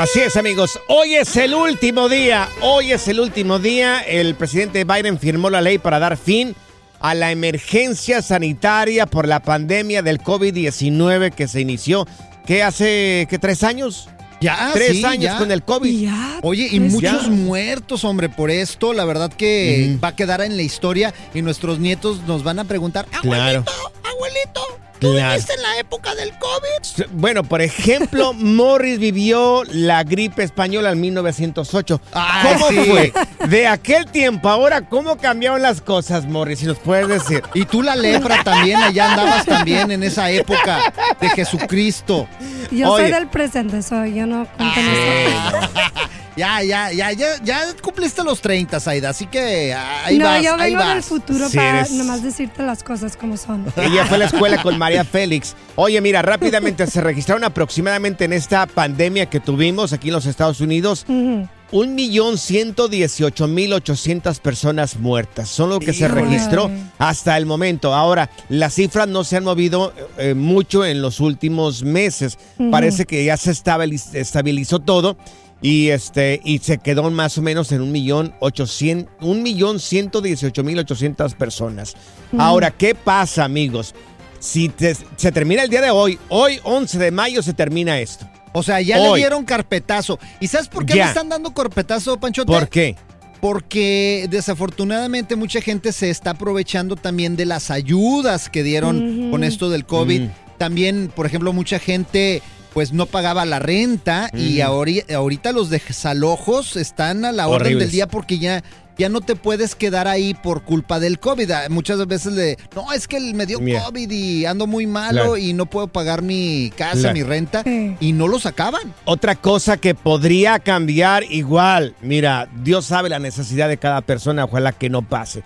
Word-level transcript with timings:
Así 0.00 0.20
es, 0.20 0.34
amigos. 0.38 0.80
Hoy 0.88 1.14
es 1.14 1.36
el 1.36 1.54
último 1.54 2.08
día. 2.08 2.48
Hoy 2.62 2.90
es 2.92 3.06
el 3.08 3.20
último 3.20 3.58
día. 3.58 4.00
El 4.00 4.34
presidente 4.34 4.84
Biden 4.84 5.18
firmó 5.18 5.50
la 5.50 5.60
ley 5.60 5.76
para 5.76 5.98
dar 5.98 6.16
fin 6.16 6.56
a 7.00 7.14
la 7.14 7.30
emergencia 7.32 8.22
sanitaria 8.22 9.04
por 9.04 9.28
la 9.28 9.40
pandemia 9.40 10.00
del 10.02 10.18
COVID-19 10.22 11.32
que 11.34 11.48
se 11.48 11.60
inició, 11.60 12.06
¿qué 12.46 12.62
hace, 12.62 13.26
qué, 13.28 13.38
tres 13.38 13.62
años? 13.62 14.08
Ya, 14.40 14.70
Tres 14.72 14.92
sí, 14.96 15.04
años 15.04 15.24
ya. 15.34 15.38
con 15.38 15.52
el 15.52 15.62
COVID. 15.62 16.08
Oye, 16.40 16.68
y 16.70 16.80
Pues 16.80 16.92
muchos 16.92 17.24
ya. 17.24 17.28
muertos, 17.28 18.02
hombre, 18.04 18.30
por 18.30 18.50
esto. 18.50 18.94
La 18.94 19.04
verdad 19.04 19.30
que 19.30 19.98
va 20.02 20.08
a 20.08 20.16
quedar 20.16 20.40
en 20.40 20.56
la 20.56 20.62
historia 20.62 21.12
y 21.34 21.42
nuestros 21.42 21.78
nietos 21.78 22.22
nos 22.26 22.42
van 22.42 22.58
a 22.58 22.64
preguntar, 22.64 23.04
Claro. 23.20 23.64
abuelito, 23.66 23.72
abuelito, 24.02 24.60
¿tú 25.00 25.12
Claro. 25.12 25.30
viviste 25.32 25.54
en 25.54 25.62
la 25.62 25.78
época 25.78 26.14
del 26.14 26.30
COVID? 26.38 27.06
Bueno, 27.12 27.42
por 27.42 27.60
ejemplo, 27.62 28.32
Morris 28.34 28.98
vivió 28.98 29.62
la 29.72 30.04
gripe 30.04 30.42
española 30.44 30.90
en 30.92 31.00
1908. 31.00 32.00
Ah, 32.12 32.42
¿Cómo 32.52 32.68
sí. 32.68 32.76
fue? 32.88 33.12
De 33.48 33.66
aquel 33.66 34.06
tiempo, 34.06 34.48
ahora, 34.48 34.82
¿cómo 34.82 35.16
cambiaron 35.16 35.62
las 35.62 35.80
cosas, 35.80 36.26
Morris? 36.26 36.60
Si 36.60 36.66
nos 36.66 36.78
puedes 36.78 37.08
decir. 37.08 37.42
Y 37.54 37.64
tú 37.64 37.82
la 37.82 37.96
lepra 37.96 38.44
también, 38.44 38.80
allá 38.80 39.10
andabas 39.10 39.46
también 39.46 39.90
en 39.90 40.02
esa 40.02 40.30
época 40.30 40.92
de 41.20 41.28
Jesucristo. 41.30 42.28
Yo 42.70 42.92
Oye. 42.92 43.04
soy 43.04 43.12
del 43.12 43.26
presente, 43.28 43.82
soy, 43.82 44.14
yo 44.14 44.26
no 44.26 44.42
eso. 44.42 44.50
Ya, 46.40 46.62
ya, 46.62 46.90
ya, 46.92 47.12
ya, 47.12 47.26
ya 47.44 47.60
cumpliste 47.82 48.24
los 48.24 48.40
30, 48.40 48.78
Aida, 48.86 49.10
así 49.10 49.26
que 49.26 49.74
ahí 49.74 50.16
no, 50.18 50.24
vas, 50.24 50.42
yo 50.42 50.54
ahí 50.54 50.70
vengo 50.72 50.86
del 50.86 50.96
vas. 50.96 51.04
futuro 51.04 51.48
Sí, 51.50 51.56
para 51.58 51.80
eres- 51.80 51.90
nomás 51.92 52.22
decirte 52.22 52.62
las 52.62 52.82
cosas 52.82 53.14
como 53.16 53.36
son. 53.36 53.66
Ella 53.76 54.06
fue 54.06 54.16
a 54.16 54.20
la 54.20 54.24
escuela 54.24 54.62
con 54.62 54.78
María 54.78 55.04
Félix. 55.04 55.54
Oye, 55.76 56.00
mira, 56.00 56.22
rápidamente 56.22 56.86
se 56.86 57.02
registraron 57.02 57.44
aproximadamente 57.44 58.24
en 58.24 58.32
esta 58.32 58.66
pandemia 58.66 59.26
que 59.26 59.38
tuvimos 59.40 59.92
aquí 59.92 60.08
en 60.08 60.14
los 60.14 60.24
Estados 60.24 60.60
Unidos. 60.62 61.04
Ujú. 61.08 61.46
Un 61.72 61.94
millón 61.94 62.36
ciento 62.36 62.88
dieciocho 62.88 63.46
mil 63.46 63.72
ochocientas 63.72 64.40
personas 64.40 64.96
muertas. 64.96 65.48
Son 65.50 65.68
lo 65.70 65.78
que 65.78 65.92
se 65.92 66.08
registró 66.08 66.68
hasta 66.98 67.36
el 67.36 67.46
momento. 67.46 67.94
Ahora, 67.94 68.28
las 68.48 68.74
cifras 68.74 69.06
no 69.06 69.22
se 69.22 69.36
han 69.36 69.44
movido 69.44 69.92
eh, 70.18 70.34
mucho 70.34 70.84
en 70.84 71.00
los 71.00 71.20
últimos 71.20 71.84
meses. 71.84 72.38
Parece 72.72 73.04
que 73.06 73.24
ya 73.24 73.36
se 73.36 73.52
estabiliz- 73.52 74.12
estabilizó 74.14 74.80
todo. 74.80 75.16
Y 75.62 75.88
este, 75.90 76.40
y 76.42 76.58
se 76.58 76.78
quedó 76.78 77.10
más 77.10 77.36
o 77.36 77.42
menos 77.42 77.70
en 77.72 77.82
un 77.82 77.92
millón 77.92 78.34
ochocientos, 78.40 79.12
un 79.20 79.42
millón 79.42 79.78
ciento 79.78 80.20
dieciocho 80.22 80.64
mil 80.64 80.78
ochocientas 80.78 81.34
personas. 81.34 81.94
Ahora, 82.38 82.70
¿qué 82.70 82.94
pasa, 82.94 83.44
amigos? 83.44 83.94
Si 84.38 84.70
te- 84.70 84.96
se 85.16 85.32
termina 85.32 85.62
el 85.62 85.68
día 85.68 85.82
de 85.82 85.90
hoy, 85.90 86.18
hoy 86.30 86.60
11 86.64 86.98
de 86.98 87.10
mayo 87.10 87.42
se 87.42 87.52
termina 87.52 88.00
esto. 88.00 88.26
O 88.52 88.62
sea, 88.62 88.80
ya 88.80 88.98
Hoy. 88.98 89.10
le 89.12 89.16
dieron 89.18 89.44
carpetazo. 89.44 90.18
¿Y 90.40 90.46
sabes 90.48 90.68
por 90.68 90.86
qué 90.86 90.94
Ya. 90.96 91.04
le 91.04 91.08
están 91.10 91.28
dando 91.28 91.52
carpetazo, 91.52 92.18
Panchote? 92.18 92.50
¿Por 92.50 92.68
qué? 92.68 92.96
Porque 93.40 94.26
desafortunadamente 94.30 95.36
mucha 95.36 95.60
gente 95.60 95.92
se 95.92 96.10
está 96.10 96.30
aprovechando 96.30 96.96
también 96.96 97.36
de 97.36 97.44
las 97.46 97.70
ayudas 97.70 98.48
que 98.48 98.62
dieron 98.62 99.30
con 99.30 99.44
esto 99.44 99.70
del 99.70 99.84
COVID. 99.86 100.22
Ujú. 100.22 100.30
También, 100.58 101.12
por 101.14 101.26
ejemplo, 101.26 101.52
mucha 101.52 101.78
gente 101.78 102.42
pues 102.72 102.92
no 102.92 103.06
pagaba 103.06 103.44
la 103.44 103.58
renta 103.58 104.30
y 104.32 104.60
Ujú. 104.62 104.70
ahori- 104.72 105.12
ahorita 105.14 105.52
los 105.52 105.70
desalojos 105.70 106.76
están 106.76 107.24
a 107.24 107.32
la 107.32 107.48
orden 107.48 107.62
Horribles. 107.68 107.86
del 107.86 107.90
día 107.92 108.06
porque 108.08 108.38
ya 108.38 108.62
ya 108.98 109.08
no 109.08 109.22
te 109.22 109.34
puedes 109.34 109.74
quedar 109.74 110.06
ahí 110.08 110.34
por 110.34 110.62
culpa 110.62 111.00
del 111.00 111.18
COVID. 111.18 111.50
Ah, 111.52 111.62
Muchas 111.70 112.06
veces 112.06 112.34
le, 112.34 112.58
no, 112.76 112.92
es 112.92 113.08
que 113.08 113.18
me 113.32 113.46
dio 113.46 113.58
Mira. 113.58 113.82
COVID 113.84 114.10
y 114.10 114.44
ando 114.44 114.66
muy 114.66 114.86
malo 114.86 115.12
Claro. 115.22 115.36
y 115.38 115.54
no 115.54 115.64
puedo 115.64 115.86
pagar 115.86 116.20
mi 116.20 116.70
casa, 116.76 116.98
Claro. 116.98 117.14
mi 117.14 117.22
renta 117.22 117.62
y 117.64 118.12
no 118.12 118.28
lo 118.28 118.38
sacaban. 118.38 118.92
Otra 119.06 119.36
cosa 119.36 119.78
que 119.78 119.94
podría 119.94 120.58
cambiar 120.58 121.24
igual, 121.32 121.94
mira, 122.02 122.50
Dios 122.62 122.84
sabe 122.84 123.08
la 123.08 123.18
necesidad 123.18 123.70
de 123.70 123.78
cada 123.78 124.02
persona, 124.02 124.44
ojalá 124.44 124.72
que 124.72 124.90
no 124.90 125.00
pase. 125.00 125.44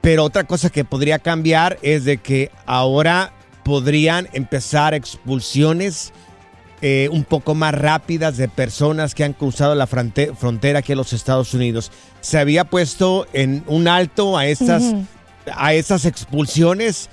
Pero 0.00 0.24
otra 0.24 0.42
cosa 0.42 0.70
que 0.70 0.84
podría 0.84 1.20
cambiar 1.20 1.78
es 1.82 2.04
de 2.04 2.16
que 2.18 2.50
ahora 2.64 3.32
podrían 3.62 4.28
empezar 4.32 4.94
expulsiones 4.94 6.12
eh, 6.82 7.08
un 7.10 7.24
poco 7.24 7.54
más 7.54 7.74
rápidas 7.74 8.36
de 8.36 8.48
personas 8.48 9.14
que 9.14 9.24
han 9.24 9.32
cruzado 9.32 9.74
la 9.74 9.86
fronte- 9.86 10.34
frontera 10.34 10.80
aquí 10.80 10.92
a 10.92 10.96
los 10.96 11.12
Estados 11.12 11.54
Unidos. 11.54 11.90
Se 12.20 12.38
había 12.38 12.64
puesto 12.64 13.26
en 13.32 13.64
un 13.66 13.88
alto 13.88 14.36
a 14.36 14.46
estas, 14.46 14.94
a 15.54 15.72
estas 15.72 16.04
expulsiones 16.04 17.08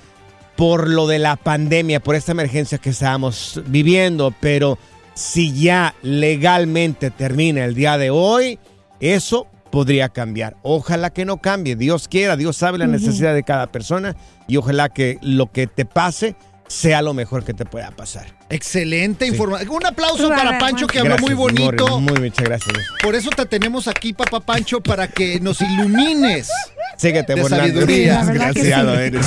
por 0.56 0.88
lo 0.88 1.06
de 1.06 1.18
la 1.18 1.36
pandemia, 1.36 2.00
por 2.00 2.14
esta 2.14 2.32
emergencia 2.32 2.78
que 2.78 2.90
estábamos 2.90 3.60
viviendo, 3.66 4.32
pero 4.40 4.78
si 5.14 5.52
ya 5.52 5.94
legalmente 6.02 7.10
termina 7.10 7.64
el 7.64 7.74
día 7.74 7.98
de 7.98 8.10
hoy, 8.10 8.58
eso 9.00 9.46
podría 9.70 10.08
cambiar. 10.10 10.56
Ojalá 10.62 11.10
que 11.10 11.24
no 11.24 11.38
cambie, 11.38 11.74
Dios 11.74 12.06
quiera, 12.06 12.36
Dios 12.36 12.56
sabe 12.56 12.78
la 12.78 12.86
necesidad 12.86 13.34
de 13.34 13.42
cada 13.42 13.66
persona 13.68 14.14
y 14.46 14.56
ojalá 14.56 14.88
que 14.90 15.18
lo 15.22 15.50
que 15.50 15.66
te 15.66 15.84
pase 15.84 16.36
sea 16.66 17.02
lo 17.02 17.14
mejor 17.14 17.44
que 17.44 17.54
te 17.54 17.64
pueda 17.64 17.90
pasar. 17.90 18.26
Excelente 18.48 19.24
Sí. 19.26 19.32
información. 19.32 19.70
Un 19.70 19.86
aplauso 19.86 20.28
para 20.28 20.58
Pancho 20.58 20.86
que 20.86 20.98
habló 20.98 21.18
muy 21.18 21.34
bonito. 21.34 22.00
Muy 22.00 22.18
muchas 22.20 22.44
gracias. 22.44 22.76
Por 23.02 23.14
eso 23.14 23.30
te 23.30 23.46
tenemos 23.46 23.88
aquí, 23.88 24.12
papá 24.12 24.40
Pancho, 24.40 24.80
para 24.80 25.08
que 25.08 25.40
nos 25.40 25.60
ilumines. 25.60 26.48
Síguete 26.96 27.34
De 27.34 27.44
sabiduría. 27.48 28.22
Desgraciado 28.24 28.96
sí. 28.96 29.02
eres. 29.02 29.26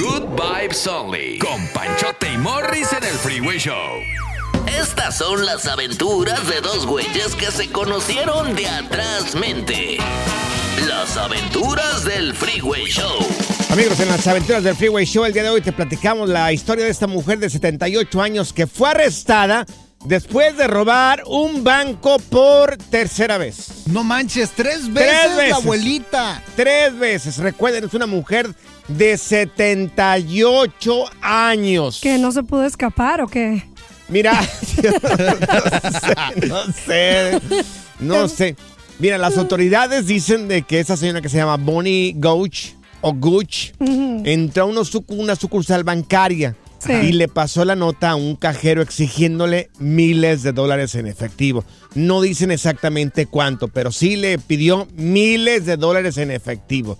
Good 0.00 0.24
vibes 0.36 0.86
only. 0.86 1.38
Con 1.38 1.66
Panchote 1.68 2.32
y 2.32 2.38
Morris 2.38 2.92
en 2.92 3.04
el 3.04 3.14
Freeway 3.14 3.58
Show. 3.58 3.74
Estas 4.66 5.16
son 5.18 5.44
las 5.44 5.66
aventuras 5.66 6.46
de 6.48 6.60
dos 6.60 6.86
güeyes 6.86 7.34
que 7.36 7.50
se 7.50 7.68
conocieron 7.70 8.54
de 8.54 8.66
atrás 8.68 9.34
mente. 9.34 9.98
Las 10.88 11.16
aventuras 11.16 12.04
del 12.04 12.34
Freeway 12.34 12.84
Show. 12.86 13.18
Amigos, 13.70 14.00
en 14.00 14.08
las 14.08 14.26
aventuras 14.26 14.62
del 14.64 14.74
Freeway 14.76 15.04
Show, 15.04 15.24
el 15.24 15.32
día 15.32 15.42
de 15.44 15.50
hoy 15.50 15.60
te 15.60 15.72
platicamos 15.72 16.28
la 16.28 16.52
historia 16.52 16.84
de 16.84 16.90
esta 16.90 17.06
mujer 17.06 17.38
de 17.38 17.50
78 17.50 18.20
años 18.22 18.52
que 18.52 18.66
fue 18.66 18.90
arrestada 18.90 19.66
después 20.04 20.56
de 20.56 20.66
robar 20.66 21.22
un 21.26 21.62
banco 21.62 22.18
por 22.18 22.76
tercera 22.76 23.38
vez. 23.38 23.84
No 23.86 24.02
manches, 24.02 24.50
tres 24.50 24.92
veces, 24.92 25.10
Tres 25.10 25.36
veces. 25.36 25.50
la 25.50 25.56
abuelita. 25.56 26.42
Tres 26.56 26.98
veces. 26.98 27.36
Recuerden, 27.38 27.84
es 27.84 27.94
una 27.94 28.06
mujer 28.06 28.50
de 28.88 29.16
78 29.18 31.04
años. 31.20 32.00
¿Que 32.00 32.18
no 32.18 32.32
se 32.32 32.42
pudo 32.42 32.64
escapar 32.64 33.20
o 33.20 33.28
qué? 33.28 33.69
Mira, 34.10 34.40
no 34.82 35.92
sé, 35.92 36.46
no 36.48 36.72
sé, 36.72 37.40
no 38.00 38.28
sé. 38.28 38.56
Mira, 38.98 39.16
las 39.18 39.38
autoridades 39.38 40.06
dicen 40.06 40.48
de 40.48 40.62
que 40.62 40.80
esa 40.80 40.96
señora 40.96 41.20
que 41.22 41.28
se 41.28 41.36
llama 41.38 41.56
Bonnie 41.56 42.14
Gooch 42.16 42.74
o 43.00 43.14
Gooch 43.14 43.72
entró 43.78 44.64
a 44.64 44.66
una 44.66 45.36
sucursal 45.36 45.84
bancaria 45.84 46.56
Sí. 46.82 46.92
y 46.94 47.12
le 47.12 47.28
pasó 47.28 47.66
la 47.66 47.76
nota 47.76 48.08
a 48.08 48.14
un 48.14 48.36
cajero 48.36 48.80
exigiéndole 48.80 49.68
miles 49.78 50.42
de 50.42 50.52
dólares 50.52 50.94
en 50.94 51.06
efectivo. 51.06 51.62
No 51.94 52.22
dicen 52.22 52.50
exactamente 52.50 53.26
cuánto, 53.26 53.68
pero 53.68 53.92
sí 53.92 54.16
le 54.16 54.38
pidió 54.38 54.88
miles 54.94 55.66
de 55.66 55.76
dólares 55.76 56.16
en 56.16 56.30
efectivo. 56.30 56.98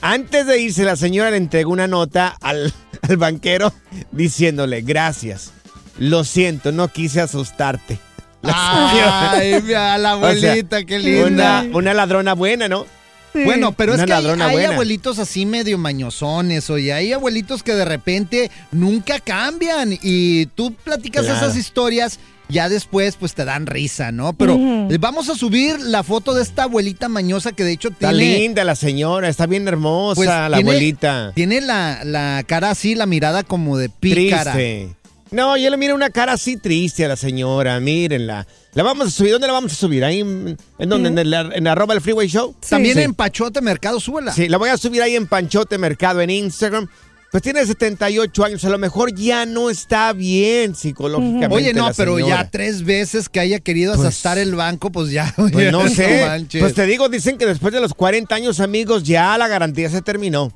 Antes 0.00 0.46
de 0.46 0.60
irse, 0.60 0.82
la 0.82 0.96
señora 0.96 1.30
le 1.30 1.36
entregó 1.36 1.70
una 1.70 1.86
nota 1.86 2.36
al, 2.40 2.74
al 3.08 3.16
banquero 3.18 3.72
diciéndole, 4.10 4.80
gracias, 4.80 5.52
lo 5.98 6.24
siento, 6.24 6.72
no 6.72 6.88
quise 6.88 7.20
asustarte. 7.20 7.98
La 8.42 8.52
Ay, 9.32 9.60
mira, 9.62 9.98
la 9.98 10.16
O 10.16 10.20
sea, 10.20 10.50
abuelita, 10.50 10.84
qué 10.84 10.98
linda. 10.98 11.62
Una, 11.62 11.76
una 11.76 11.94
ladrona 11.94 12.34
buena, 12.34 12.68
¿no? 12.68 12.86
Sí. 13.32 13.44
Bueno, 13.44 13.72
pero 13.72 13.92
Una 13.94 14.02
es 14.02 14.06
que 14.08 14.12
hay, 14.12 14.22
ladrona 14.22 14.46
hay 14.46 14.52
buena. 14.54 14.70
abuelitos 14.72 15.18
así 15.20 15.46
medio 15.46 15.78
mañosones, 15.78 16.68
oye, 16.68 16.92
hay 16.92 17.12
abuelitos 17.12 17.62
que 17.62 17.74
de 17.74 17.84
repente 17.84 18.50
nunca 18.72 19.20
cambian 19.20 19.96
y 20.02 20.46
tú 20.46 20.74
platicas 20.74 21.26
Claro. 21.26 21.38
esas 21.46 21.56
historias, 21.56 22.18
ya 22.48 22.68
después 22.68 23.14
pues 23.14 23.34
te 23.34 23.44
dan 23.44 23.66
risa, 23.66 24.10
¿no? 24.10 24.32
Pero 24.32 24.56
eh, 24.90 24.96
vamos 24.98 25.28
a 25.28 25.36
subir 25.36 25.78
la 25.78 26.02
foto 26.02 26.34
de 26.34 26.42
esta 26.42 26.64
abuelita 26.64 27.08
mañosa 27.08 27.52
que 27.52 27.62
de 27.62 27.70
hecho 27.70 27.90
Está 27.90 28.10
tiene, 28.10 28.38
linda 28.38 28.64
la 28.64 28.74
señora, 28.74 29.28
está 29.28 29.46
bien 29.46 29.68
hermosa 29.68 30.16
pues, 30.16 30.28
la 30.28 30.48
tiene- 30.56 30.70
abuelita. 30.70 31.32
tiene 31.36 31.60
la, 31.60 32.00
la 32.04 32.42
cara 32.48 32.70
así, 32.70 32.96
la 32.96 33.06
mirada 33.06 33.44
como 33.44 33.76
de 33.78 33.90
pícara. 33.90 34.54
Triste. 34.54 34.96
No, 35.32 35.56
yo 35.56 35.70
le 35.70 35.76
miro 35.76 35.94
una 35.94 36.10
cara 36.10 36.32
así 36.32 36.56
triste 36.56 37.04
a 37.04 37.08
la 37.08 37.16
señora, 37.16 37.78
mírenla. 37.78 38.46
La 38.74 38.82
vamos 38.82 39.08
a 39.08 39.10
subir, 39.10 39.32
¿dónde 39.32 39.46
la 39.46 39.52
vamos 39.52 39.72
a 39.72 39.76
subir? 39.76 40.04
Ahí 40.04 40.20
en, 40.20 40.56
donde, 40.78 41.08
en, 41.08 41.18
el, 41.18 41.32
en 41.34 41.66
arroba 41.68 41.94
el 41.94 42.00
Freeway 42.00 42.28
Show. 42.28 42.54
También 42.68 42.96
Sí. 42.96 43.02
en 43.02 43.14
Pachote 43.14 43.60
Mercado, 43.60 44.00
súbela. 44.00 44.32
Sí, 44.32 44.48
la 44.48 44.58
voy 44.58 44.70
a 44.70 44.76
subir 44.76 45.02
ahí 45.02 45.14
en 45.16 45.26
Panchote 45.26 45.78
Mercado 45.78 46.20
en 46.20 46.30
Instagram. 46.30 46.88
Pues 47.30 47.44
tiene 47.44 47.64
78 47.64 48.44
años, 48.44 48.64
a 48.64 48.70
lo 48.70 48.78
mejor 48.78 49.14
ya 49.14 49.46
no 49.46 49.70
está 49.70 50.12
bien 50.12 50.74
psicológicamente. 50.74 51.54
Oye, 51.54 51.72
no, 51.72 51.86
la 51.86 51.94
pero 51.94 52.18
ya 52.18 52.50
tres 52.50 52.82
veces 52.84 53.28
que 53.28 53.38
haya 53.38 53.60
querido 53.60 53.94
Pues- 53.94 54.08
asestar 54.08 54.36
el 54.38 54.56
banco, 54.56 54.90
pues 54.90 55.12
ya. 55.12 55.32
Pues 55.36 55.52
no 55.72 55.88
sé. 55.88 56.26
pues 56.58 56.74
te 56.74 56.86
digo, 56.86 57.08
dicen 57.08 57.38
que 57.38 57.46
después 57.46 57.72
de 57.72 57.80
los 57.80 57.94
40 57.94 58.34
años, 58.34 58.58
amigos, 58.58 59.04
ya 59.04 59.38
la 59.38 59.46
garantía 59.46 59.88
se 59.90 60.02
terminó. 60.02 60.52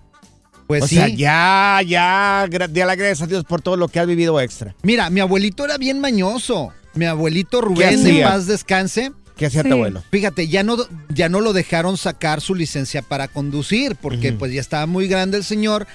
Pues 0.66 0.84
o 0.84 0.86
sí. 0.86 0.94
sea, 0.96 1.08
ya, 1.08 1.80
ya, 1.86 2.46
gra- 2.46 2.72
ya 2.72 2.86
le 2.86 2.96
gracias 2.96 3.22
a 3.22 3.26
Dios 3.26 3.44
por 3.44 3.60
todo 3.60 3.76
lo 3.76 3.88
que 3.88 4.00
has 4.00 4.06
vivido 4.06 4.40
extra. 4.40 4.74
Mira, 4.82 5.10
mi 5.10 5.20
abuelito 5.20 5.64
era 5.64 5.76
bien 5.78 6.00
mañoso. 6.00 6.72
Mi 6.94 7.04
abuelito 7.06 7.60
Rubén, 7.60 8.06
en 8.06 8.22
paz 8.22 8.46
descanse. 8.46 9.12
¿Qué 9.36 9.46
hacía 9.46 9.62
Sí. 9.64 9.68
tu 9.68 9.74
abuelo? 9.74 10.00
Fíjate, 10.12 10.46
ya 10.46 10.62
no, 10.62 10.76
ya 11.08 11.28
no 11.28 11.40
lo 11.40 11.52
dejaron 11.52 11.96
sacar 11.96 12.40
su 12.40 12.54
licencia 12.54 13.02
para 13.02 13.26
conducir 13.26 13.96
porque 13.96 14.32
pues 14.32 14.52
ya 14.52 14.60
estaba 14.60 14.86
muy 14.86 15.08
grande 15.08 15.36
el 15.38 15.42
señor 15.42 15.88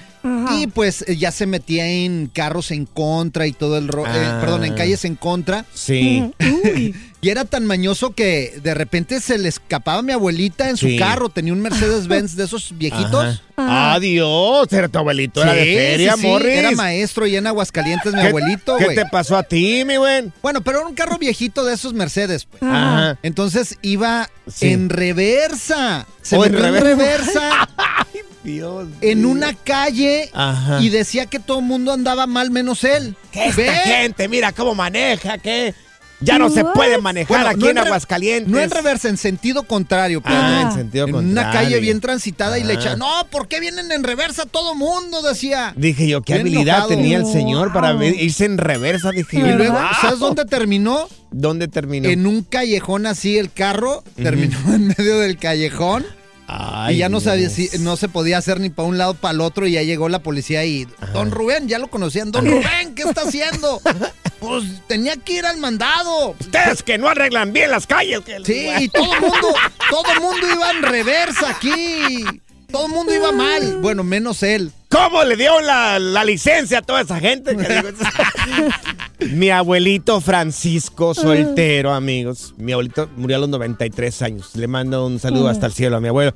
y 0.51 0.67
pues 0.67 1.05
eh, 1.07 1.15
ya 1.15 1.31
se 1.31 1.45
metía 1.45 1.87
en 1.87 2.27
carros 2.27 2.69
en 2.71 2.85
contra 2.85 3.47
y 3.47 3.53
todo 3.53 3.77
el 3.77 3.87
ro- 3.87 4.05
eh, 4.05 4.09
Ah. 4.13 4.39
perdón, 4.41 4.65
en 4.65 4.73
calles 4.75 5.05
en 5.05 5.15
contra 5.15 5.63
Sí. 5.73 6.29
Uy. 6.65 6.93
Y 7.21 7.29
era 7.29 7.43
tan 7.45 7.65
mañoso 7.65 8.11
que 8.11 8.59
de 8.63 8.73
repente 8.73 9.19
se 9.19 9.37
le 9.37 9.49
escapaba 9.49 9.99
a 9.99 10.01
mi 10.01 10.13
abuelita 10.13 10.69
en 10.69 10.77
su 10.77 10.87
Sí. 10.87 10.97
carro, 10.97 11.29
tenía 11.29 11.51
un 11.53 11.61
Mercedes-Benz 11.61 12.35
de 12.35 12.45
esos 12.45 12.77
viejitos. 12.77 13.41
Ajá. 13.57 13.93
Adiós, 13.95 14.71
era 14.71 14.87
tu 14.87 14.99
abuelito, 14.99 15.41
era 15.41 15.53
de 15.53 15.63
feria, 15.65 16.13
sí, 16.13 16.21
sí, 16.21 16.27
Morris. 16.27 16.55
Era 16.55 16.71
maestro 16.71 17.27
y 17.27 17.35
en 17.35 17.45
Aguascalientes 17.47 18.13
mi 18.13 18.21
¿Qué- 18.21 18.27
abuelito, 18.27 18.77
¿Qué 18.77 18.95
te 18.95 19.05
pasó 19.05 19.35
a 19.35 19.43
ti, 19.43 19.83
mi 19.85 19.97
güey? 19.97 20.31
Bueno, 20.41 20.61
pero 20.61 20.79
era 20.79 20.87
un 20.87 20.95
carro 20.95 21.17
viejito 21.17 21.65
de 21.65 21.73
esos 21.73 21.93
Mercedes, 21.93 22.45
pues. 22.45 22.63
Ajá. 22.63 23.17
Entonces 23.21 23.77
iba 23.81 24.29
Sí. 24.47 24.69
en 24.71 24.87
reversa. 24.89 26.07
Se 26.21 26.37
Oh, 26.37 26.45
en 26.45 26.53
metió 26.53 26.67
en 26.67 26.73
rever- 26.73 26.83
reversa 26.83 27.69
Dios. 28.43 28.87
en 29.01 29.25
una 29.25 29.53
calle 29.53 30.29
Ajá. 30.33 30.79
y 30.81 30.87
decía 30.89 31.25
que 31.25 31.39
todo 31.39 31.59
el 31.59 31.65
mundo 31.65 31.91
andaba 31.91 32.27
mal 32.27 32.51
menos 32.51 32.83
él. 32.85 33.15
Que 33.31 33.47
esta 33.47 33.73
gente, 33.73 34.27
mira 34.29 34.53
cómo 34.53 34.73
maneja, 34.73 35.37
que 35.37 35.73
ya 36.21 36.37
no 36.37 36.49
se 36.49 36.63
puede 36.65 36.97
manejar 36.99 37.27
Bueno, 37.37 37.47
aquí 37.49 37.59
no 37.59 37.69
en 37.69 37.77
en 37.77 37.83
Aguascalientes. 37.85 38.51
No 38.51 38.59
en 38.59 38.69
reversa, 38.69 39.09
en 39.09 39.17
sentido 39.17 39.63
contrario. 39.63 40.21
pero 40.21 40.35
Ah, 40.35 40.59
Ah. 40.59 40.61
en 40.69 40.71
sentido 40.73 41.05
en 41.07 41.11
contrario. 41.13 41.41
una 41.49 41.51
calle 41.51 41.79
bien 41.79 42.01
transitada 42.01 42.59
y 42.59 42.63
le 42.63 42.73
Ah. 42.73 42.75
echa, 42.75 42.95
no, 42.95 43.07
¿por 43.31 43.47
qué 43.47 43.59
vienen 43.59 43.91
en 43.91 44.03
reversa 44.03 44.45
todo 44.45 44.75
mundo? 44.75 45.21
Decía. 45.21 45.73
Dije 45.75 46.07
yo, 46.07 46.21
qué 46.21 46.33
Bien 46.33 46.41
habilidad 46.47 46.75
enojado. 46.77 46.89
tenía 46.89 47.17
el 47.17 47.25
señor 47.25 47.71
para 47.73 47.93
Wow. 47.93 48.03
irse 48.03 48.45
en 48.45 48.57
reversa. 48.57 49.11
Dije 49.11 49.37
Y 49.37 49.41
luego, 49.41 49.73
"Wow". 49.73 49.83
¿sabes 50.01 50.19
dónde 50.19 50.45
terminó? 50.45 51.07
¿Dónde 51.31 51.67
terminó? 51.67 52.09
En 52.09 52.25
un 52.27 52.43
callejón 52.43 53.05
así 53.05 53.37
el 53.37 53.51
carro, 53.51 54.03
terminó 54.15 54.57
en 54.73 54.87
medio 54.87 55.19
del 55.19 55.37
callejón. 55.37 56.05
Ay, 56.51 56.95
y 56.95 56.97
ya 56.99 57.09
no 57.09 57.19
sabía 57.19 57.49
si 57.49 57.69
no 57.79 57.95
se 57.95 58.09
podía 58.09 58.39
hacer 58.39 58.59
ni 58.59 58.69
para 58.69 58.87
un 58.87 58.97
lado 58.97 59.13
para 59.13 59.33
el 59.33 59.41
otro 59.41 59.67
y 59.67 59.73
ya 59.73 59.83
llegó 59.83 60.09
la 60.09 60.19
policía 60.23 60.65
y 60.65 60.87
Don 61.13 61.29
Rubén, 61.29 61.67
ya 61.67 61.77
lo 61.77 61.89
conocían, 61.89 62.31
Don 62.31 62.45
Rubén, 62.45 62.95
¿qué 62.95 63.03
está 63.03 63.21
haciendo? 63.21 63.79
pues 64.39 64.63
tenía 64.87 65.15
que 65.17 65.33
ir 65.33 65.45
al 65.45 65.57
mandado. 65.57 66.35
Ustedes 66.39 66.81
que 66.81 66.97
no 66.97 67.07
arreglan 67.07 67.53
bien 67.53 67.69
las 67.69 67.85
calles. 67.85 68.21
que- 68.21 68.39
Sí, 68.45 68.67
y 68.79 68.89
todo 68.89 69.13
el 69.13 69.21
mundo, 69.21 69.47
todo 69.91 70.11
el 70.13 70.21
mundo 70.21 70.47
iba 70.51 70.71
en 70.71 70.81
reversa 70.81 71.49
aquí. 71.51 72.25
Todo 72.71 72.85
el 72.85 72.91
mundo 72.91 73.13
iba 73.13 73.31
mal. 73.31 73.77
Bueno, 73.77 74.03
menos 74.03 74.43
él. 74.43 74.71
¿Cómo 74.89 75.23
le 75.23 75.35
dio 75.35 75.59
la, 75.61 75.97
la 75.99 76.23
licencia 76.23 76.79
a 76.79 76.81
toda 76.83 77.01
esa 77.01 77.19
gente? 77.19 77.55
Mi 79.33 79.49
abuelito 79.49 80.21
Francisco, 80.21 81.13
soltero, 81.13 81.93
amigos. 81.93 82.53
Mi 82.57 82.71
abuelito 82.71 83.09
murió 83.17 83.37
a 83.37 83.39
los 83.39 83.49
93 83.49 84.21
años. 84.21 84.55
Le 84.55 84.67
mando 84.67 85.05
un 85.05 85.19
saludo 85.19 85.49
hasta 85.49 85.65
el 85.65 85.73
cielo 85.73 85.97
a 85.97 85.99
mi 85.99 86.07
abuelo. 86.07 86.33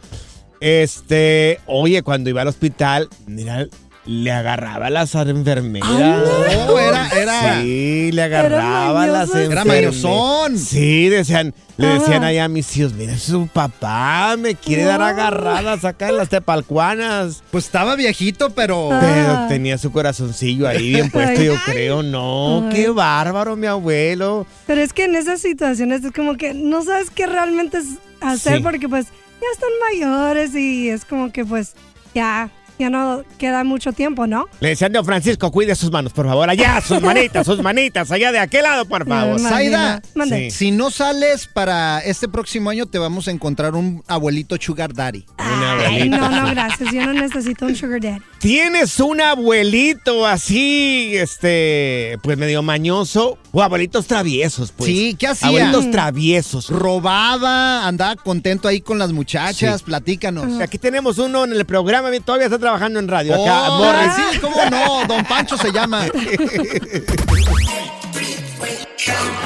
Este, 0.59 1.59
oye, 1.65 2.03
cuando 2.03 2.29
iba 2.29 2.41
al 2.41 2.47
hospital, 2.47 3.09
mira, 3.25 3.67
le 4.05 4.31
agarraba 4.31 4.87
a 4.87 4.89
las 4.89 5.15
enfermeras. 5.15 5.89
No, 5.89 6.77
era, 6.79 7.09
era. 7.09 7.61
Sí, 7.61 8.11
le 8.11 8.23
agarraba 8.23 9.03
a 9.03 9.07
las 9.07 9.29
mañoso, 9.29 9.51
Era 9.51 9.61
enfermeras. 9.61 9.95
mañosón. 10.03 10.57
Sí, 10.59 11.07
decían, 11.09 11.53
le 11.77 11.87
Ajá. 11.87 11.99
decían 11.99 12.23
allá 12.23 12.43
a 12.45 12.47
mis 12.49 12.75
hijos, 12.75 12.93
mira, 12.93 13.17
su 13.17 13.47
papá 13.47 14.35
me 14.37 14.55
quiere 14.55 14.83
dar 14.83 15.01
agarradas 15.01 15.85
acá 15.85 16.09
en 16.09 16.17
las 16.17 16.27
tepalcuanas. 16.29 17.43
Pues 17.51 17.65
estaba 17.65 17.95
viejito, 17.95 18.49
pero. 18.49 18.89
Ah. 18.91 18.99
Pero 19.01 19.47
tenía 19.47 19.77
su 19.77 19.91
corazoncillo 19.91 20.67
ahí 20.67 20.89
bien 20.93 21.09
puesto, 21.09 21.41
yo 21.41 21.53
Ay. 21.53 21.59
creo. 21.73 22.03
No, 22.03 22.67
Ay. 22.69 22.75
qué 22.75 22.89
bárbaro, 22.89 23.55
mi 23.55 23.67
abuelo. 23.67 24.45
Pero 24.67 24.81
es 24.81 24.91
que 24.93 25.05
en 25.05 25.15
esas 25.15 25.39
situaciones 25.41 26.03
es 26.03 26.11
como 26.11 26.35
que 26.35 26.53
no 26.53 26.83
sabes 26.83 27.09
qué 27.09 27.25
realmente 27.25 27.77
es 27.77 27.85
hacer 28.21 28.57
Sí. 28.57 28.63
porque 28.63 28.89
pues 28.89 29.05
ya 29.07 29.47
están 29.53 29.69
mayores 29.91 30.55
y 30.55 30.89
es 30.89 31.05
como 31.05 31.31
que 31.31 31.43
pues 31.45 31.73
ya, 32.13 32.49
ya 32.79 32.89
no 32.89 33.23
queda 33.37 33.63
mucho 33.63 33.93
tiempo, 33.93 34.27
¿no? 34.27 34.47
Le 34.59 34.69
decían 34.69 34.91
Don 34.91 35.05
Francisco, 35.05 35.51
cuide 35.51 35.75
sus 35.75 35.91
manos, 35.91 36.13
por 36.13 36.25
favor. 36.25 36.49
Allá, 36.49 36.81
sus 36.81 37.01
manitas, 37.03 37.45
sus 37.45 37.61
manitas, 37.61 38.11
allá 38.11 38.31
de 38.31 38.39
aquel 38.39 38.63
lado, 38.63 38.85
por 38.85 39.07
favor. 39.07 39.39
Mande. 40.15 40.49
Sí. 40.49 40.51
Si 40.51 40.71
no 40.71 40.91
sales 40.91 41.47
para 41.47 41.99
este 41.99 42.27
próximo 42.27 42.69
año, 42.69 42.85
te 42.85 42.97
vamos 42.97 43.27
a 43.27 43.31
encontrar 43.31 43.75
un 43.75 44.03
abuelito 44.07 44.57
Sugar 44.59 44.93
Daddy. 44.93 45.25
Una 45.37 45.73
Ay, 45.73 45.85
abuelita, 45.85 46.17
no, 46.17 46.29
no, 46.29 46.49
gracias. 46.49 46.93
Yo 46.93 47.05
no 47.05 47.13
necesito 47.13 47.65
un 47.65 47.75
sugar 47.75 48.01
daddy. 48.01 48.21
Tienes 48.39 48.99
un 48.99 49.21
abuelito 49.21 50.25
así, 50.25 51.11
este, 51.15 52.17
pues 52.23 52.37
medio 52.37 52.61
mañoso, 52.63 53.37
o 53.55 53.61
abuelitos 53.61 54.07
traviesos, 54.07 54.71
pues. 54.75 54.89
Sí, 54.89 55.15
¿qué 55.17 55.27
hacía? 55.27 55.47
Abuelitos 55.47 55.89
traviesos. 55.91 56.69
Robaba, 56.69 57.87
andaba 57.87 58.15
contento 58.15 58.67
ahí 58.67 58.81
con 58.81 58.97
las 58.99 59.11
muchachas. 59.13 59.79
Sí. 59.79 59.85
Platícanos. 59.85 60.59
Aquí 60.59 60.77
tenemos 60.79 61.19
uno 61.19 61.43
en 61.45 61.53
el 61.53 61.63
programa, 61.65 62.09
todavía 62.25 62.47
está 62.47 62.57
trabajando 62.59 62.99
en 62.99 63.07
radio. 63.07 63.35
Acá, 63.41 63.69
Oh, 63.69 63.77
Morris. 63.77 64.11
sí, 64.33 64.39
cómo 64.39 64.55
no, 64.69 65.05
Don 65.07 65.23
Pancho 65.25 65.55
se 65.57 65.71
llama. 65.71 66.05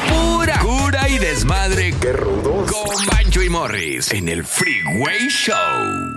Pura 0.10 0.60
cura 0.60 1.10
y 1.10 1.18
desmadre. 1.18 1.94
¡Qué 2.00 2.14
rudos! 2.14 2.72
Con 2.72 3.06
Bancho 3.08 3.42
y 3.44 3.50
Morris 3.50 4.12
en 4.12 4.30
el 4.30 4.44
Freeway 4.46 5.28
Show 5.30 6.17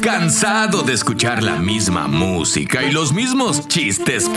¿Cansado 0.00 0.82
de 0.82 0.94
escuchar 0.94 1.42
la 1.42 1.56
misma 1.56 2.08
música 2.08 2.82
y 2.82 2.90
los 2.90 3.12
mismos 3.12 3.68
chistes 3.68 4.30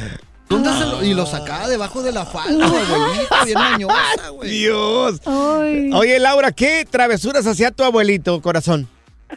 ¿dónde 0.49 0.71
se 0.73 0.81
lo? 0.81 1.05
Y 1.05 1.15
lo 1.15 1.25
sacaba 1.25 1.69
debajo 1.69 2.03
de 2.03 2.11
la 2.13 2.27
falda, 2.27 2.67
mi 2.69 2.77
abuelita, 2.77 3.45
bien 3.45 3.59
mañosa, 3.59 4.29
güey. 4.33 4.51
Dios. 4.51 5.21
Ay. 5.25 5.91
Oye, 5.95 6.19
Laura, 6.19 6.51
¿qué 6.51 6.85
travesuras 6.91 7.47
hacía 7.47 7.71
tu 7.71 7.85
abuelito, 7.85 8.43
corazón? 8.43 8.89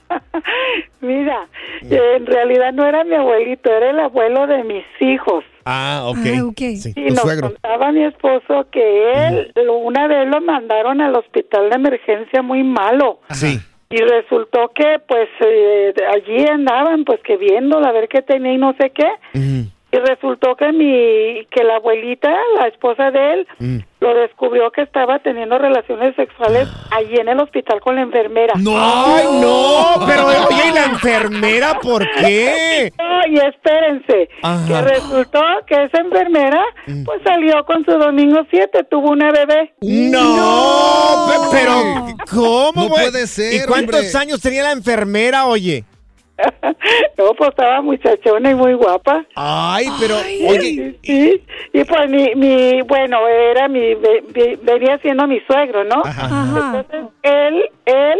Mira, 1.01 1.47
eh, 1.89 2.13
en 2.17 2.25
realidad 2.25 2.73
no 2.73 2.85
era 2.85 3.03
mi 3.03 3.15
abuelito, 3.15 3.71
era 3.71 3.89
el 3.91 3.99
abuelo 3.99 4.47
de 4.47 4.63
mis 4.63 4.83
hijos. 4.99 5.43
Ah, 5.65 6.03
ok. 6.05 6.17
Ah, 6.37 6.43
ok. 6.45 6.57
Sí, 6.77 6.93
Y 6.95 7.09
nos 7.11 7.19
suegro. 7.21 7.49
contaba 7.49 7.91
mi 7.91 8.03
esposo 8.03 8.67
que 8.71 9.11
él, 9.27 9.51
una 9.69 10.07
vez 10.07 10.27
lo 10.27 10.41
mandaron 10.41 11.01
al 11.01 11.15
hospital 11.15 11.69
de 11.69 11.75
emergencia 11.75 12.41
muy 12.41 12.63
malo. 12.63 13.19
Sí. 13.31 13.59
Y 13.89 13.97
resultó 13.97 14.69
que, 14.75 14.99
pues, 15.07 15.29
eh, 15.45 15.93
allí 16.13 16.45
andaban, 16.47 17.05
pues, 17.05 17.21
que 17.21 17.37
viéndolo, 17.37 17.85
a 17.87 17.91
ver 17.91 18.07
qué 18.09 18.21
tenía 18.21 18.53
y 18.53 18.57
no 18.57 18.73
sé 18.79 18.89
qué. 18.91 19.07
Ujú. 19.33 19.69
Y 19.97 20.09
resultó 20.09 20.55
que 20.55 20.71
mi, 20.71 21.45
que 21.51 21.63
la 21.63 21.77
abuelita, 21.77 22.29
la 22.59 22.67
esposa 22.67 23.09
de 23.11 23.33
él, 23.33 23.47
Mm. 23.59 23.77
lo 23.99 24.13
descubrió 24.13 24.69
que 24.71 24.81
estaba 24.81 25.19
teniendo 25.19 25.57
relaciones 25.57 26.15
sexuales 26.15 26.67
allí 26.91 27.15
en 27.15 27.27
el 27.29 27.39
hospital 27.39 27.79
con 27.81 27.95
la 27.95 28.01
enfermera. 28.03 28.53
¡Ay, 28.55 29.25
no! 29.41 30.05
Pero, 30.05 30.27
oye, 30.27 30.69
¿y 30.69 30.73
la 30.73 30.85
enfermera 30.85 31.79
por 31.81 32.07
qué? 32.19 32.91
Ay, 32.97 33.35
espérense, 33.37 34.29
Ajá. 34.43 34.57
Mm. 34.63 34.67
que 34.67 34.81
resultó 34.81 35.41
que 35.65 35.83
esa 35.83 35.99
enfermera, 36.01 36.63
pues 37.05 37.21
salió 37.23 37.63
con 37.65 37.83
su 37.85 37.91
domingo 37.91 38.41
7, 38.51 38.83
tuvo 38.89 39.11
una 39.11 39.31
bebé. 39.31 39.73
No, 39.81 41.27
pe- 41.27 41.47
pero 41.57 41.71
¿cómo? 42.29 42.83
No 42.83 42.89
güey? 42.89 43.09
puede 43.09 43.27
ser, 43.27 43.53
¿Y 43.53 43.65
cuántos 43.65 43.95
hombre. 44.05 44.19
años 44.19 44.41
tenía 44.41 44.63
la 44.63 44.71
enfermera, 44.73 45.45
oye? 45.47 45.83
No, 47.17 47.33
pues 47.37 47.49
estaba 47.49 47.81
muchachona 47.81 48.51
y 48.51 48.55
muy 48.55 48.73
guapa. 48.73 49.25
Ay, 49.35 49.85
pero, 49.99 50.15
oye, 50.17 50.95
Sí, 51.03 51.41
y 51.73 51.83
pues 51.83 52.09
mi, 52.09 52.35
mi 52.35 52.81
bueno, 52.83 53.27
era 53.27 53.67
mi, 53.67 53.95
ve- 53.95 54.23
ve- 54.29 54.59
venía 54.61 54.97
siendo 54.99 55.25
mi 55.27 55.39
suegro, 55.41 55.83
¿no? 55.83 56.01
Ajá. 56.05 56.83
Entonces, 56.85 57.11
él, 57.23 57.69
él, 57.85 58.19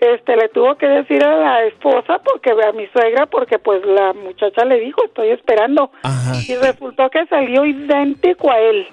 este, 0.00 0.36
le 0.36 0.48
tuvo 0.50 0.76
que 0.76 0.86
decir 0.86 1.22
a 1.24 1.36
la 1.36 1.64
esposa, 1.64 2.20
porque 2.24 2.50
a 2.52 2.72
mi 2.72 2.86
suegra, 2.88 3.26
porque 3.26 3.58
pues 3.58 3.84
la 3.84 4.12
muchacha 4.12 4.64
le 4.64 4.78
dijo, 4.80 5.04
estoy 5.04 5.30
esperando. 5.30 5.90
Ajá. 6.02 6.34
Y 6.46 6.54
resultó 6.56 7.10
que 7.10 7.26
salió 7.26 7.64
idéntico 7.64 8.50
a 8.50 8.58
él. 8.60 8.86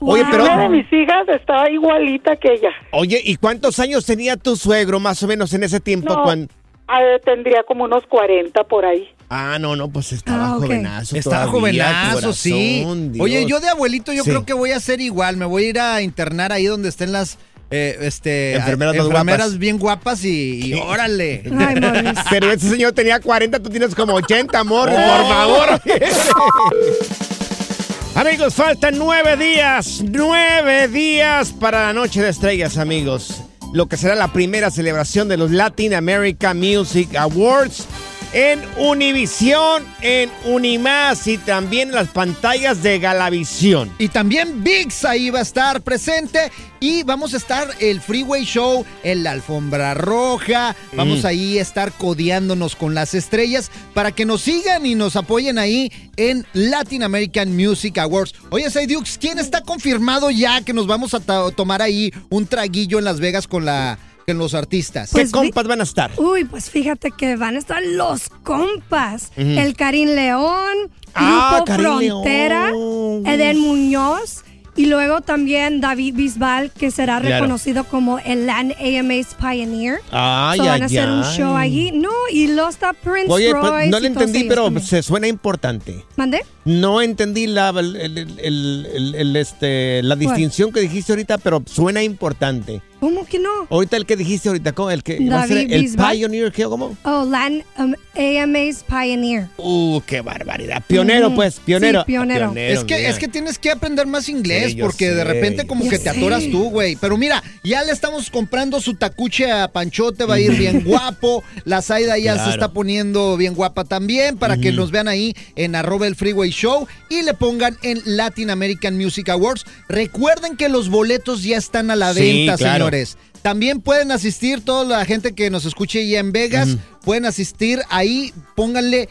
Oye, 0.00 0.22
wow. 0.22 0.30
pero- 0.30 0.44
Una 0.44 0.58
de 0.62 0.68
mis 0.68 0.92
hijas 0.92 1.28
estaba 1.28 1.70
igualita 1.70 2.36
que 2.36 2.52
ella. 2.54 2.70
oye, 2.92 3.20
¿y 3.24 3.36
cuántos 3.36 3.78
años 3.78 4.04
tenía 4.06 4.36
tu 4.36 4.54
suegro 4.56 5.00
más 5.00 5.22
o 5.22 5.26
menos 5.26 5.52
en 5.54 5.62
ese 5.64 5.80
tiempo? 5.80 6.14
No, 6.14 6.22
cuando... 6.22 6.52
ah, 6.88 7.00
tendría 7.24 7.62
como 7.62 7.84
unos 7.84 8.04
40 8.06 8.64
por 8.64 8.84
ahí. 8.84 9.08
Ah, 9.30 9.58
no, 9.60 9.76
no, 9.76 9.88
pues 9.90 10.12
estaba 10.12 10.54
Ah, 10.54 10.56
jovenazo. 10.58 11.16
Estaba 11.16 11.50
todavía, 11.50 11.84
jovenazo, 12.10 12.32
sí. 12.32 12.84
Dios. 13.10 13.22
Oye, 13.22 13.44
yo 13.46 13.60
de 13.60 13.68
abuelito 13.68 14.12
yo 14.12 14.24
Sí. 14.24 14.30
creo 14.30 14.44
que 14.46 14.54
voy 14.54 14.72
a 14.72 14.76
hacer 14.76 15.00
igual. 15.00 15.36
Me 15.36 15.44
voy 15.44 15.64
a 15.64 15.68
ir 15.68 15.80
a 15.80 16.02
internar 16.02 16.52
ahí 16.52 16.64
donde 16.66 16.88
estén 16.88 17.12
las 17.12 17.38
eh, 17.70 17.98
este, 18.00 18.54
Enfermeras 18.54 18.94
a- 18.94 18.98
más 19.02 19.08
guapas. 19.10 19.58
bien 19.58 19.78
guapas 19.78 20.24
y, 20.24 20.68
y 20.68 20.72
órale. 20.74 21.42
Ay. 21.58 22.14
Pero 22.30 22.50
ese 22.50 22.70
señor 22.70 22.92
tenía 22.92 23.20
40, 23.20 23.60
tú 23.60 23.68
tienes 23.68 23.94
como 23.94 24.14
80, 24.14 24.58
amor, 24.58 24.88
Oh. 24.90 24.94
por 24.94 25.28
favor. 25.28 25.80
amigos, 28.14 28.54
faltan 28.54 28.96
nueve 28.96 29.36
días, 29.36 30.02
nueve 30.02 30.88
días 30.88 31.52
para 31.52 31.88
la 31.88 31.92
Noche 31.92 32.22
de 32.22 32.30
Estrellas, 32.30 32.78
amigos. 32.78 33.42
Lo 33.72 33.86
que 33.86 33.96
será 33.98 34.14
la 34.14 34.32
primera 34.32 34.70
celebración 34.70 35.28
de 35.28 35.36
los 35.36 35.50
Latin 35.50 35.94
America 35.94 36.54
Music 36.54 37.14
Awards 37.16 37.86
en 38.32 38.60
Univisión, 38.76 39.84
en 40.02 40.30
Unimás 40.44 41.26
y 41.26 41.38
también 41.38 41.88
en 41.88 41.94
las 41.94 42.08
pantallas 42.08 42.82
de 42.82 42.98
Galavisión. 42.98 43.90
Y 43.98 44.08
también 44.08 44.62
VIX 44.62 45.04
ahí 45.04 45.30
va 45.30 45.38
a 45.38 45.42
estar 45.42 45.80
presente. 45.82 46.50
Y 46.80 47.02
vamos 47.02 47.34
a 47.34 47.38
estar 47.38 47.68
el 47.80 48.00
Freeway 48.00 48.44
Show 48.44 48.84
en 49.02 49.24
la 49.24 49.32
alfombra 49.32 49.94
roja. 49.94 50.76
Vamos 50.92 51.24
Mm. 51.24 51.26
ahí 51.26 51.58
a 51.58 51.62
estar 51.62 51.90
codeándonos 51.92 52.76
con 52.76 52.94
las 52.94 53.14
estrellas 53.14 53.70
para 53.94 54.12
que 54.12 54.24
nos 54.24 54.42
sigan 54.42 54.86
y 54.86 54.94
nos 54.94 55.16
apoyen 55.16 55.58
ahí 55.58 55.90
en 56.16 56.46
Latin 56.52 57.02
American 57.02 57.56
Music 57.56 57.98
Awards. 57.98 58.34
Oye, 58.50 58.68
Dukes, 58.86 59.18
¿quién 59.18 59.38
está 59.40 59.62
confirmado 59.62 60.30
ya 60.30 60.60
que 60.62 60.72
nos 60.72 60.86
vamos 60.86 61.14
a 61.14 61.20
tomar 61.50 61.82
ahí 61.82 62.12
un 62.28 62.46
traguillo 62.46 62.98
en 62.98 63.04
Las 63.04 63.18
Vegas 63.18 63.48
con 63.48 63.64
la 63.64 63.98
con 64.28 64.38
los 64.38 64.54
artistas? 64.54 65.08
Pues 65.12 65.26
¿Qué 65.32 65.38
compas 65.38 65.66
van 65.66 65.80
a 65.80 65.84
estar? 65.84 66.10
Uy, 66.18 66.44
pues 66.44 66.68
fíjate 66.70 67.10
que 67.10 67.36
van 67.36 67.56
a 67.56 67.58
estar 67.58 67.82
los 67.82 68.28
compas. 68.42 69.30
El 69.36 69.74
Karim 69.74 70.10
León, 70.10 70.90
Ah, 71.14 71.62
Grupo 71.66 71.80
Frontera, 71.82 72.70
León. 72.70 73.26
Eden 73.26 73.58
Muñoz 73.58 74.44
y 74.76 74.86
luego 74.86 75.22
también 75.22 75.80
David 75.80 76.14
Bisbal, 76.14 76.70
que 76.70 76.90
será 76.92 77.18
Claro. 77.20 77.36
reconocido 77.36 77.84
como 77.84 78.18
el 78.20 78.46
Land 78.46 78.74
AMA's 78.78 79.34
Pioneer. 79.34 80.00
Ay, 80.12 80.58
So, 80.58 80.64
van 80.66 80.82
a 80.82 80.86
hacer 80.86 81.08
un 81.08 81.24
show 81.24 81.56
allí. 81.56 81.90
No, 81.92 82.10
y 82.30 82.46
luego 82.48 82.68
está 82.68 82.92
Prince 82.92 83.26
Oye, 83.32 83.50
pues, 83.52 83.62
Royce 83.64 83.86
no 83.90 83.96
todos 83.96 84.04
entendí, 84.06 84.44
pero 84.44 84.64
también. 84.64 84.86
se 84.86 85.02
suena 85.02 85.26
importante. 85.26 86.04
¿Mandé? 86.16 86.42
No 86.64 87.00
entendí 87.00 87.46
la, 87.48 87.70
el- 87.70 87.96
el- 87.96 88.18
el- 88.38 88.86
el- 88.94 89.14
el- 89.16 89.36
este, 89.36 90.02
la 90.04 90.14
distinción 90.14 90.70
que 90.70 90.80
dijiste 90.80 91.12
ahorita, 91.12 91.38
pero 91.38 91.62
suena 91.66 92.02
importante. 92.02 92.82
¿Cómo 93.00 93.24
que 93.26 93.38
no? 93.38 93.48
Ahorita 93.70 93.96
el 93.96 94.06
que 94.06 94.16
dijiste 94.16 94.48
ahorita, 94.48 94.72
¿cómo? 94.72 94.90
El 94.90 95.02
que 95.02 95.18
va 95.28 95.42
a 95.42 95.46
ser 95.46 95.58
David 95.58 95.72
el 95.72 95.82
Bisbal. 95.82 96.16
Pioneer, 96.16 96.52
¿qué? 96.52 96.64
¿Cómo? 96.64 96.96
Oh, 97.04 97.24
Latin 97.24 97.64
um, 97.78 97.94
AMA's 98.16 98.84
Pioneer. 98.84 99.46
Uh, 99.56 100.00
qué 100.06 100.20
barbaridad. 100.20 100.82
Pionero, 100.86 101.34
pues, 101.34 101.60
pionero. 101.60 102.00
Sí, 102.00 102.06
pionero. 102.06 102.52
Es 102.56 102.84
que, 102.84 102.96
mira. 102.96 103.08
es 103.08 103.18
que 103.18 103.28
tienes 103.28 103.58
que 103.58 103.70
aprender 103.70 104.06
más 104.06 104.28
inglés 104.28 104.72
Sí, 104.72 104.74
yo 104.76 104.86
porque 104.86 105.10
de 105.10 105.22
repente 105.24 105.66
como 105.66 105.84
que 105.88 105.98
te 105.98 106.04
sé. 106.04 106.10
atoras 106.10 106.44
tú, 106.50 106.70
güey. 106.70 106.96
Pero 106.96 107.16
mira, 107.16 107.42
ya 107.62 107.84
le 107.84 107.92
estamos 107.92 108.30
comprando 108.30 108.80
su 108.80 108.94
tacuche 108.94 109.50
a 109.50 109.68
Panchote, 109.68 110.24
va 110.24 110.34
a 110.34 110.40
ir 110.40 110.52
bien 110.56 110.82
guapo. 110.86 111.44
La 111.64 111.82
Zaida 111.82 112.18
ya 112.18 112.42
se 112.44 112.50
está 112.50 112.72
poniendo 112.72 113.36
bien 113.36 113.54
guapa 113.54 113.84
también 113.84 114.36
para 114.38 114.56
que 114.56 114.72
nos 114.72 114.90
vean 114.90 115.08
ahí 115.08 115.34
en 115.54 115.74
arroba 115.76 116.06
el 116.06 116.16
Freeway 116.16 116.50
Show 116.50 116.86
y 117.08 117.22
le 117.22 117.34
pongan 117.34 117.76
en 117.82 118.00
Latin 118.04 118.50
American 118.50 118.96
Music 118.96 119.28
Awards. 119.28 119.64
Recuerden 119.88 120.56
que 120.56 120.68
los 120.68 120.88
boletos 120.88 121.42
ya 121.44 121.56
están 121.56 121.90
a 121.90 121.96
la 121.96 122.12
Sí, 122.14 122.20
venta, 122.20 122.56
claro. 122.56 122.87
Señores. 122.90 123.18
También 123.42 123.80
pueden 123.80 124.10
asistir 124.10 124.64
toda 124.64 124.84
la 124.84 125.04
gente 125.04 125.34
que 125.34 125.50
nos 125.50 125.64
escuche 125.64 126.06
ya 126.08 126.18
en 126.20 126.32
Vegas. 126.32 126.76
Pueden 127.04 127.24
asistir 127.26 127.80
ahí, 127.90 128.32
pónganle... 128.56 129.08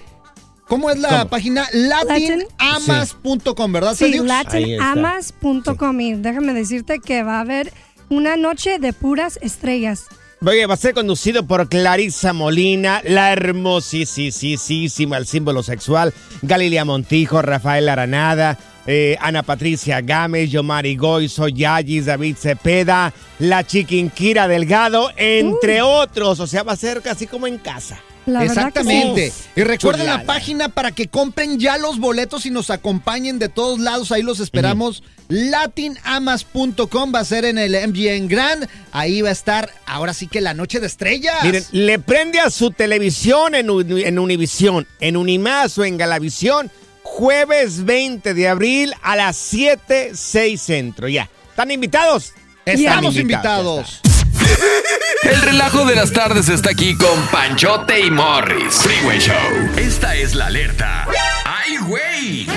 ¿Cómo 0.68 0.90
es 0.90 1.00
la 1.00 1.10
¿Cómo? 1.10 1.30
página? 1.30 1.66
Latin- 1.72 2.44
Latinamas.com, 2.60 3.72
¿verdad, 3.72 3.96
Sí, 3.96 4.20
latinamas.com. 4.20 6.02
Y 6.02 6.14
déjame 6.16 6.54
decirte 6.54 7.00
que 7.00 7.24
va 7.24 7.38
a 7.38 7.40
haber 7.42 7.72
una 8.10 8.36
noche 8.36 8.78
de 8.78 8.92
puras 8.92 9.40
estrellas. 9.42 10.04
Oye, 10.46 10.66
va 10.66 10.74
a 10.74 10.78
ser 10.78 10.94
conducido 10.94 11.48
por 11.48 11.70
Clarisa 11.70 12.34
Molina, 12.34 13.02
la 13.06 13.32
hermosísima, 13.32 15.18
el 15.18 15.26
símbolo 15.26 15.64
sexual, 15.64 16.14
Galilea 16.42 16.86
Montijo, 16.86 17.42
Rafael 17.42 17.88
Aranada, 17.90 18.60
eh, 18.88 19.18
Ana 19.20 19.44
Patricia 19.44 20.02
Gámez, 20.02 20.50
Yomari 20.50 20.96
Goizo, 20.96 21.50
Yayis, 21.50 22.06
David 22.06 22.38
Cepeda, 22.38 23.14
la 23.40 23.68
Chiquinquira 23.68 24.48
Delgado, 24.48 25.12
entre 25.18 25.82
otros. 25.82 26.40
O 26.40 26.48
sea, 26.48 26.64
va 26.64 26.72
a 26.72 26.78
ser 26.78 27.02
casi 27.02 27.28
como 27.28 27.46
en 27.46 27.58
casa. 27.58 28.02
La 28.26 28.44
Exactamente. 28.44 29.32
sí. 29.32 29.50
Y 29.56 29.64
recuerden 29.64 30.06
la 30.06 30.24
página 30.24 30.68
para 30.68 30.92
que 30.92 31.08
compren 31.08 31.60
ya 31.60 31.78
los 31.78 31.98
boletos 31.98 32.46
y 32.46 32.50
nos 32.50 32.70
acompañen 32.70 33.40
de 33.40 33.48
todos 33.48 33.80
lados. 33.80 34.12
Ahí 34.12 34.22
los 34.22 34.42
esperamos. 34.42 35.02
Latinamas.com 35.30 37.14
va 37.16 37.20
a 37.20 37.26
ser 37.26 37.46
en 37.46 37.58
el 37.58 37.72
MGM 37.88 38.28
Grand. 38.28 38.68
Ahí 38.92 39.22
va 39.22 39.30
a 39.30 39.32
estar 39.32 39.70
ahora 39.86 40.14
sí 40.14 40.28
que 40.28 40.42
la 40.42 40.54
noche 40.54 40.82
de 40.82 40.88
estrellas. 40.88 41.38
Miren, 41.44 41.64
le 41.72 42.00
prende 42.00 42.40
a 42.42 42.50
su 42.50 42.72
televisión 42.72 43.56
en, 43.56 43.70
en 43.70 44.20
Univisión, 44.20 44.88
en 45.00 45.16
Unimás 45.16 45.78
o 45.78 45.86
en 45.86 45.98
Galavisión, 45.98 46.70
jueves 47.08 47.86
20 47.86 48.34
de 48.34 48.48
abril 48.48 48.94
a 49.02 49.16
las 49.16 49.38
7, 49.38 50.12
6 50.14 50.62
centro. 50.62 51.08
Ya. 51.08 51.30
¿Están 51.50 51.72
invitados? 51.72 52.34
Estamos 52.66 53.16
Están 53.16 53.22
invitados. 53.22 54.02
El 55.24 55.42
relajo 55.42 55.86
de 55.86 55.96
las 55.96 56.12
tardes 56.12 56.50
está 56.50 56.72
aquí 56.72 56.96
con 56.96 57.20
Panchote 57.32 58.00
y 58.00 58.12
Morris. 58.12 58.76
Freeway 58.76 59.20
Show. 59.20 59.36
Esta 59.78 60.16
es 60.16 60.36
la 60.36 60.48
alerta. 60.48 61.08
¡Ay, 61.46 61.78
güey! 61.88 62.48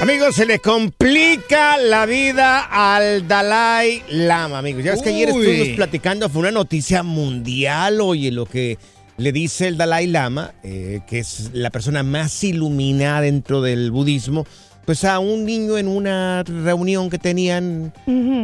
Amigos, 0.00 0.36
se 0.36 0.46
le 0.46 0.58
complica 0.58 1.76
la 1.76 2.06
vida 2.06 2.60
al 2.60 3.26
Dalai 3.26 4.02
Lama, 4.08 4.58
amigos. 4.58 4.84
Ya 4.84 4.92
ves 4.92 5.02
que 5.02 5.08
ayer 5.08 5.28
estuvimos 5.28 5.68
platicando, 5.76 6.28
fue 6.28 6.40
una 6.40 6.50
noticia 6.50 7.02
mundial, 7.02 8.00
oye, 8.00 8.30
lo 8.30 8.46
que 8.46 8.78
le 9.16 9.32
dice 9.32 9.68
el 9.68 9.76
Dalai 9.76 10.06
Lama, 10.06 10.52
eh, 10.62 11.00
que 11.06 11.18
es 11.18 11.50
la 11.52 11.70
persona 11.70 12.02
más 12.02 12.42
iluminada 12.44 13.22
dentro 13.22 13.62
del 13.62 13.90
budismo, 13.90 14.46
pues 14.84 15.04
a 15.04 15.18
un 15.18 15.44
niño 15.44 15.78
en 15.78 15.88
una 15.88 16.42
reunión 16.44 17.10
que 17.10 17.18
tenían, 17.18 17.92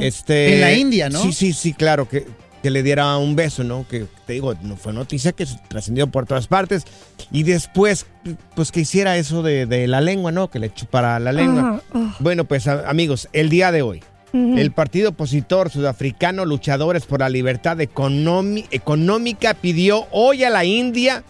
este... 0.01 0.55
En 0.55 0.61
la 0.61 0.73
India, 0.73 1.09
¿no? 1.09 1.23
Sí, 1.23 1.33
sí, 1.33 1.53
sí, 1.53 1.73
claro, 1.73 2.09
que, 2.09 2.27
que 2.63 2.71
le 2.71 2.83
diera 2.83 3.17
un 3.17 3.37
beso, 3.37 3.63
¿no? 3.63 3.87
Que 3.87 4.07
te 4.27 4.33
digo, 4.33 4.55
no 4.63 4.77
fue 4.77 4.93
noticia 4.93 5.31
que 5.33 5.47
se 5.47 5.57
trascendió 5.69 6.09
por 6.09 6.27
todas 6.27 6.49
partes. 6.49 6.83
Y 7.31 7.45
después, 7.45 8.07
pues 8.57 8.73
que 8.73 8.81
hiciera 8.81 9.17
eso 9.19 9.43
de, 9.45 9.67
de 9.67 9.87
la 9.87 10.01
lengua, 10.01 10.33
¿no? 10.33 10.51
Que 10.51 10.59
le 10.59 10.73
chupara 10.75 11.21
la 11.21 11.31
lengua. 11.33 11.81
Bueno, 12.19 12.45
pues 12.45 12.67
a- 12.67 12.89
amigos, 12.91 13.29
el 13.33 13.49
día 13.49 13.71
de 13.71 13.83
hoy, 13.83 14.03
el 14.33 14.73
partido 14.73 15.11
opositor 15.11 15.71
sudafricano 15.71 16.45
Luchadores 16.45 17.05
por 17.05 17.21
la 17.21 17.29
Libertad 17.29 17.81
Económica 17.81 19.55
pidió 19.55 20.07
hoy 20.11 20.45
a 20.45 20.51
la 20.51 20.65
India 20.65 21.23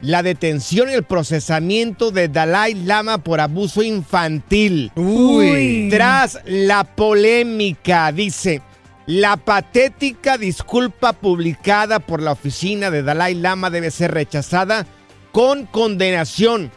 la 0.00 0.22
detención 0.22 0.88
y 0.88 0.94
el 0.94 1.02
procesamiento 1.02 2.10
de 2.10 2.28
Dalai 2.28 2.74
Lama 2.74 3.18
por 3.18 3.40
abuso 3.40 3.82
infantil. 3.82 4.90
Uy. 4.96 5.88
Tras 5.90 6.40
la 6.46 6.84
polémica, 6.84 8.10
dice, 8.10 8.62
la 9.06 9.36
patética 9.36 10.38
disculpa 10.38 11.12
publicada 11.12 11.98
por 11.98 12.22
la 12.22 12.32
oficina 12.32 12.90
de 12.90 13.02
Dalai 13.02 13.34
Lama 13.34 13.68
debe 13.68 13.90
ser 13.90 14.12
rechazada 14.12 14.86
con 15.32 15.66
condenación. 15.66 16.70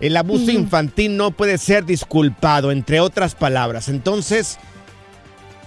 El 0.00 0.16
abuso 0.16 0.52
infantil 0.52 1.16
no 1.16 1.32
puede 1.32 1.58
ser 1.58 1.84
disculpado, 1.84 2.70
entre 2.70 3.00
otras 3.00 3.34
palabras. 3.34 3.88
Entonces, 3.88 4.58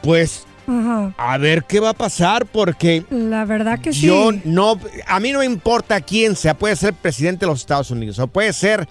pues, 0.02 0.44
Ajá. 0.68 1.14
a 1.18 1.38
ver 1.38 1.64
qué 1.66 1.80
va 1.80 1.90
a 1.90 1.94
pasar, 1.94 2.46
porque 2.46 3.04
La 3.10 3.46
verdad 3.46 3.80
que 3.80 3.94
sí. 3.94 4.08
yo 4.08 4.32
no, 4.46 4.80
a 5.08 5.20
mí 5.20 5.32
no 5.32 5.40
me 5.40 5.46
importa 5.46 6.02
quién 6.02 6.36
sea, 6.36 6.58
puede 6.58 6.76
ser 6.76 6.94
presidente 6.94 7.46
de 7.46 7.52
los 7.52 7.60
Estados 7.62 7.92
Unidos 7.92 8.20
o 8.20 8.28
puede 8.28 8.54
ser, 8.54 8.88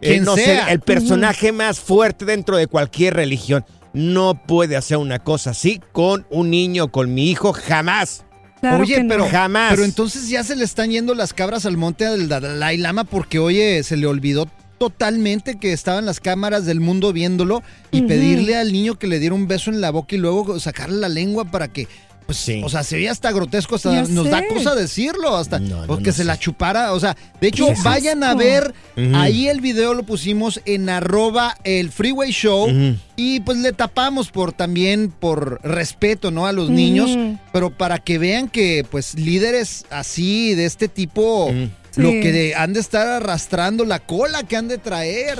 eh, 0.00 0.10
Quien 0.12 0.24
no 0.24 0.34
sé, 0.36 0.44
sea. 0.44 0.72
el 0.72 0.80
personaje 0.80 1.52
más 1.52 1.78
fuerte 1.80 2.24
dentro 2.24 2.56
de 2.56 2.66
cualquier 2.66 3.14
religión. 3.14 3.64
No 3.94 4.34
puede 4.46 4.74
hacer 4.76 4.96
una 4.96 5.18
cosa 5.18 5.50
así 5.50 5.80
con 5.92 6.26
un 6.30 6.48
niño, 6.50 6.90
con 6.90 7.12
mi 7.14 7.30
hijo, 7.30 7.52
jamás. 7.52 8.24
Claro 8.60 8.82
oye, 8.84 9.02
no. 9.02 9.08
pero, 9.08 9.28
Jamás. 9.28 9.70
pero 9.72 9.84
entonces 9.84 10.28
ya 10.28 10.44
se 10.44 10.54
le 10.54 10.62
están 10.64 10.90
yendo 10.90 11.14
las 11.16 11.34
cabras 11.34 11.66
al 11.66 11.76
monte 11.76 12.06
al 12.06 12.28
Dalai 12.28 12.78
Lama 12.78 13.02
porque, 13.04 13.38
oye, 13.40 13.82
se 13.82 13.96
le 13.96 14.06
olvidó 14.06 14.48
totalmente 14.82 15.58
que 15.60 15.72
estaban 15.72 16.06
las 16.06 16.18
cámaras 16.18 16.66
del 16.66 16.80
mundo 16.80 17.12
viéndolo 17.12 17.62
y 17.92 18.02
pedirle 18.02 18.56
al 18.56 18.72
niño 18.72 18.98
que 18.98 19.06
le 19.06 19.20
diera 19.20 19.32
un 19.36 19.46
beso 19.46 19.70
en 19.70 19.80
la 19.80 19.90
boca 19.92 20.16
y 20.16 20.18
luego 20.18 20.58
sacarle 20.58 20.96
la 20.98 21.08
lengua 21.08 21.44
para 21.44 21.68
que, 21.68 21.86
pues, 22.26 22.38
Sí. 22.38 22.60
o 22.64 22.68
sea, 22.68 22.82
se 22.82 22.96
veía 22.96 23.12
hasta 23.12 23.30
grotesco, 23.30 23.76
hasta 23.76 24.02
nos 24.08 24.28
da 24.28 24.42
cosa 24.48 24.74
decirlo, 24.74 25.36
hasta 25.36 25.60
No, 25.60 25.82
no, 25.82 25.86
porque 25.86 26.06
no 26.06 26.12
se 26.12 26.18
sé. 26.18 26.24
la 26.24 26.36
chupara, 26.36 26.94
o 26.94 26.98
sea, 26.98 27.16
de 27.40 27.46
hecho, 27.46 27.68
vayan 27.84 28.24
a 28.24 28.34
ver, 28.34 28.74
ahí 29.14 29.46
el 29.46 29.60
video 29.60 29.94
lo 29.94 30.02
pusimos 30.02 30.60
en 30.64 30.88
arroba 30.88 31.56
el 31.62 31.92
Freeway 31.92 32.32
Show 32.32 32.68
y 33.14 33.38
pues 33.40 33.58
le 33.58 33.72
tapamos 33.72 34.32
por 34.32 34.52
también 34.52 35.12
por 35.16 35.60
respeto, 35.62 36.32
¿no? 36.32 36.46
A 36.46 36.52
los 36.52 36.70
niños, 36.70 37.10
pero 37.52 37.70
para 37.70 37.98
que 37.98 38.18
vean 38.18 38.48
que 38.48 38.84
pues 38.90 39.14
líderes 39.14 39.84
así 39.90 40.56
de 40.56 40.64
este 40.64 40.88
tipo 40.88 41.52
Lo 41.96 42.10
que 42.10 42.32
de- 42.32 42.54
han 42.54 42.72
de 42.72 42.80
estar 42.80 43.06
arrastrando 43.06 43.84
la 43.84 43.98
cola 44.00 44.42
que 44.44 44.56
han 44.56 44.68
de 44.68 44.78
traer. 44.78 45.38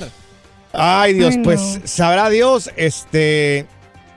Ay, 0.72 1.14
Dios, 1.14 1.32
Ay, 1.32 1.36
no. 1.38 1.42
pues 1.44 1.80
sabrá 1.84 2.30
Dios, 2.30 2.70
este, 2.76 3.66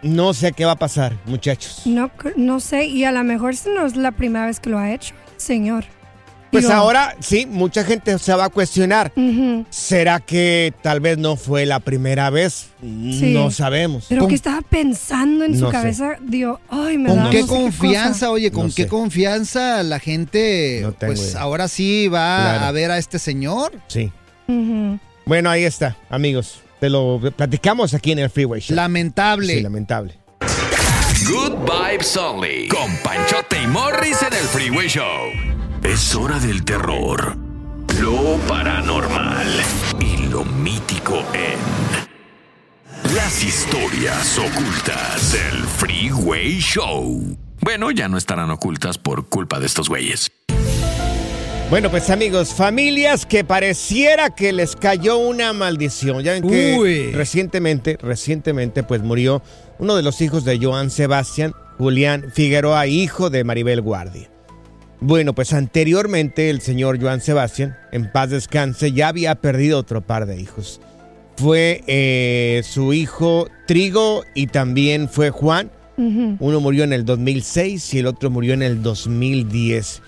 no 0.02 0.34
sé 0.34 0.52
qué 0.54 0.66
va 0.66 0.72
a 0.74 0.78
pasar, 0.78 1.18
muchachos. 1.26 1.82
No, 1.86 2.12
no 2.38 2.60
sé, 2.60 2.86
y 2.86 3.04
a 3.04 3.12
lo 3.12 3.24
mejor 3.24 3.54
no 3.76 3.86
es 3.86 3.96
la 3.96 4.12
primera 4.12 4.46
vez 4.46 4.60
que 4.60 4.70
lo 4.70 4.78
ha 4.80 4.92
hecho, 4.94 5.14
señor. 5.38 5.86
Pues 6.62 6.70
ahora 6.70 7.16
sí, 7.20 7.46
mucha 7.46 7.84
gente 7.84 8.18
se 8.20 8.34
va 8.34 8.46
a 8.46 8.50
cuestionar. 8.50 9.12
¿Será 9.70 10.20
que 10.20 10.74
tal 10.82 11.00
vez 11.00 11.18
no 11.18 11.36
fue 11.36 11.66
la 11.66 11.80
primera 11.80 12.30
vez? 12.30 12.68
Sí. 12.82 13.34
No 13.34 13.52
sabemos. 13.52 14.06
Pero 14.10 14.22
¿Con- 14.22 14.30
que 14.30 14.36
estaba 14.36 14.62
pensando 14.62 15.44
en 15.46 15.56
su 15.58 15.66
No 15.66 15.72
cabeza, 15.72 16.16
digo, 16.22 16.60
ay, 16.70 16.98
me 16.98 17.10
da 17.10 17.16
¿Con 17.16 17.24
no 17.26 17.30
qué 17.30 17.46
confianza, 17.46 18.32
oye, 18.32 18.52
con 18.52 18.68
No 18.68 18.74
qué 18.76 18.84
sé. 18.84 18.88
confianza 18.90 19.84
la 19.84 20.00
gente 20.00 20.80
No 20.82 20.92
tengo 20.94 21.14
pues 21.14 21.32
idea. 21.32 21.42
ahora 21.42 21.68
sí 21.68 22.08
va 22.08 22.38
Claro. 22.42 22.66
a 22.66 22.72
ver 22.72 22.92
a 22.92 22.98
este 22.98 23.20
señor? 23.20 23.72
Sí. 23.88 24.12
Bueno, 25.26 25.50
ahí 25.50 25.64
está, 25.64 25.98
amigos. 26.10 26.60
Te 26.80 26.90
lo 26.90 27.20
platicamos 27.36 27.94
aquí 27.94 28.12
en 28.12 28.20
el 28.20 28.30
Freeway 28.30 28.62
Show. 28.62 28.76
Lamentable. 28.76 29.54
Sí, 29.56 29.62
lamentable. 29.62 30.18
Good 31.28 31.54
vibes 31.66 32.16
only. 32.18 32.68
Con 32.68 32.96
Panchote 33.04 33.62
y 33.64 33.68
Morris 33.68 34.22
en 34.22 34.34
el 34.34 34.44
Freeway 34.44 34.88
Show. 34.88 35.55
Es 35.88 36.16
hora 36.16 36.40
del 36.40 36.66
terror, 36.66 37.38
lo 38.02 38.38
paranormal 38.48 39.48
y 40.00 40.26
lo 40.30 40.44
mítico 40.44 41.24
en 41.34 43.16
las 43.16 43.44
historias 43.44 44.40
ocultas 44.40 45.32
del 45.32 45.64
Freeway 45.64 46.60
Show. 46.60 47.38
Bueno, 47.62 47.92
ya 47.92 48.08
no 48.08 48.18
estarán 48.18 48.50
ocultas 48.50 48.98
por 48.98 49.30
culpa 49.30 49.60
de 49.60 49.68
estos 49.68 49.88
güeyes. 49.88 50.32
Bueno, 51.70 51.92
pues 51.92 52.10
amigos, 52.10 52.56
familias 52.56 53.28
que 53.28 53.44
pareciera 53.44 54.32
que 54.32 54.54
les 54.54 54.76
cayó 54.76 55.20
una 55.20 55.54
maldición. 55.54 56.24
Ya 56.24 56.34
ven 56.34 56.48
que 56.50 56.78
Uy. 56.80 57.12
recientemente, 57.12 57.98
recientemente, 58.02 58.82
pues 58.82 59.04
murió 59.04 59.44
uno 59.78 59.96
de 59.96 60.02
los 60.02 60.20
hijos 60.22 60.46
de 60.46 60.58
Joan 60.60 60.90
Sebastián, 60.90 61.54
Julián 61.78 62.32
Figueroa, 62.34 62.88
hijo 62.88 63.30
de 63.30 63.44
Maribel 63.44 63.82
Guardia. 63.82 64.35
Bueno, 65.08 65.34
pues 65.36 65.54
anteriormente 65.54 66.50
el 66.50 66.62
señor 66.62 67.00
Joan 67.00 67.22
Sebastián, 67.22 67.78
en 67.92 68.12
paz 68.12 68.32
descanse, 68.32 68.92
ya 68.92 69.10
había 69.10 69.36
perdido 69.36 69.78
otro 69.78 70.02
par 70.02 70.26
de 70.26 70.40
hijos. 70.42 70.82
Fue 71.38 71.84
eh, 71.86 72.64
su 72.64 72.92
hijo 72.92 73.48
Trigo 73.68 74.24
y 74.34 74.48
también 74.48 75.08
fue 75.08 75.30
Juan. 75.30 75.70
Uno 76.40 76.60
murió 76.60 76.84
en 76.84 76.92
el 76.94 77.06
2006 77.06 77.94
y 77.94 78.00
el 78.00 78.08
otro 78.08 78.32
murió 78.32 78.54
en 78.56 78.64
el 78.64 78.82
2010. 78.82 80.02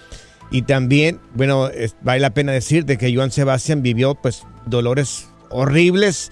Y 0.49 0.63
también, 0.63 1.19
bueno, 1.35 1.67
es- 1.69 1.95
vale 2.01 2.19
la 2.21 2.33
pena 2.33 2.51
decir 2.51 2.83
de 2.85 2.97
que 2.97 3.13
Joan 3.15 3.29
Sebastián 3.31 3.83
vivió 3.83 4.15
pues 4.15 4.41
dolores 4.65 5.27
horribles 5.49 6.29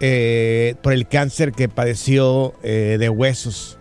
eh, 0.00 0.74
por 0.82 0.92
el 0.94 1.06
cáncer 1.06 1.52
que 1.52 1.68
padeció 1.68 2.54
eh, 2.64 2.96
de 2.98 3.08
huesos. 3.08 3.78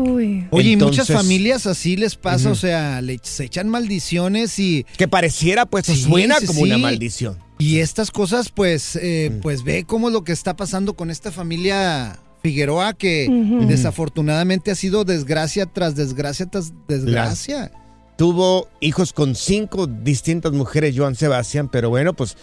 Uy. 0.00 0.46
Oye, 0.50 0.70
y 0.70 0.76
muchas 0.76 1.08
familias 1.08 1.66
así 1.66 1.96
les 1.96 2.16
pasa, 2.16 2.50
o 2.50 2.54
sea, 2.54 3.00
le, 3.02 3.18
se 3.22 3.44
echan 3.44 3.68
maldiciones 3.68 4.58
y... 4.58 4.84
Que 4.96 5.08
pareciera, 5.08 5.66
pues, 5.66 5.86
Sí, 5.86 5.96
suena 5.96 6.36
sí, 6.40 6.46
como 6.46 6.62
una 6.62 6.78
maldición. 6.78 7.38
Y 7.58 7.78
estas 7.80 8.10
cosas, 8.10 8.48
pues, 8.48 8.96
eh, 8.96 9.30
Mm. 9.32 9.40
pues 9.40 9.62
ve 9.64 9.84
cómo 9.84 10.08
es 10.08 10.14
lo 10.14 10.24
que 10.24 10.32
está 10.32 10.56
pasando 10.56 10.94
con 10.94 11.10
esta 11.10 11.30
familia 11.30 12.18
Figueroa, 12.42 12.94
que 12.94 13.28
desafortunadamente 13.68 14.70
ha 14.70 14.74
sido 14.74 15.04
desgracia 15.04 15.66
tras 15.66 15.94
desgracia 15.94 16.46
tras 16.46 16.72
desgracia. 16.88 17.70
Tuvo 18.16 18.68
hijos 18.80 19.12
con 19.12 19.34
cinco 19.34 19.86
distintas 19.86 20.52
mujeres, 20.52 20.94
Joan 20.96 21.14
Sebastián, 21.16 21.68
pero 21.70 21.90
bueno, 21.90 22.14
pues 22.14 22.36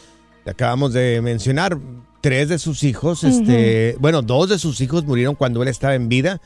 acabamos 0.46 0.94
de 0.94 1.20
mencionar, 1.22 1.80
tres 2.22 2.50
de 2.50 2.60
sus 2.60 2.84
hijos, 2.84 3.24
este, 3.24 3.96
bueno, 4.00 4.22
dos 4.22 4.50
de 4.50 4.60
sus 4.60 4.82
hijos 4.82 5.06
murieron 5.06 5.36
cuando 5.36 5.62
él 5.64 5.68
estaba 5.70 5.96
en 5.96 6.10
vida 6.10 6.42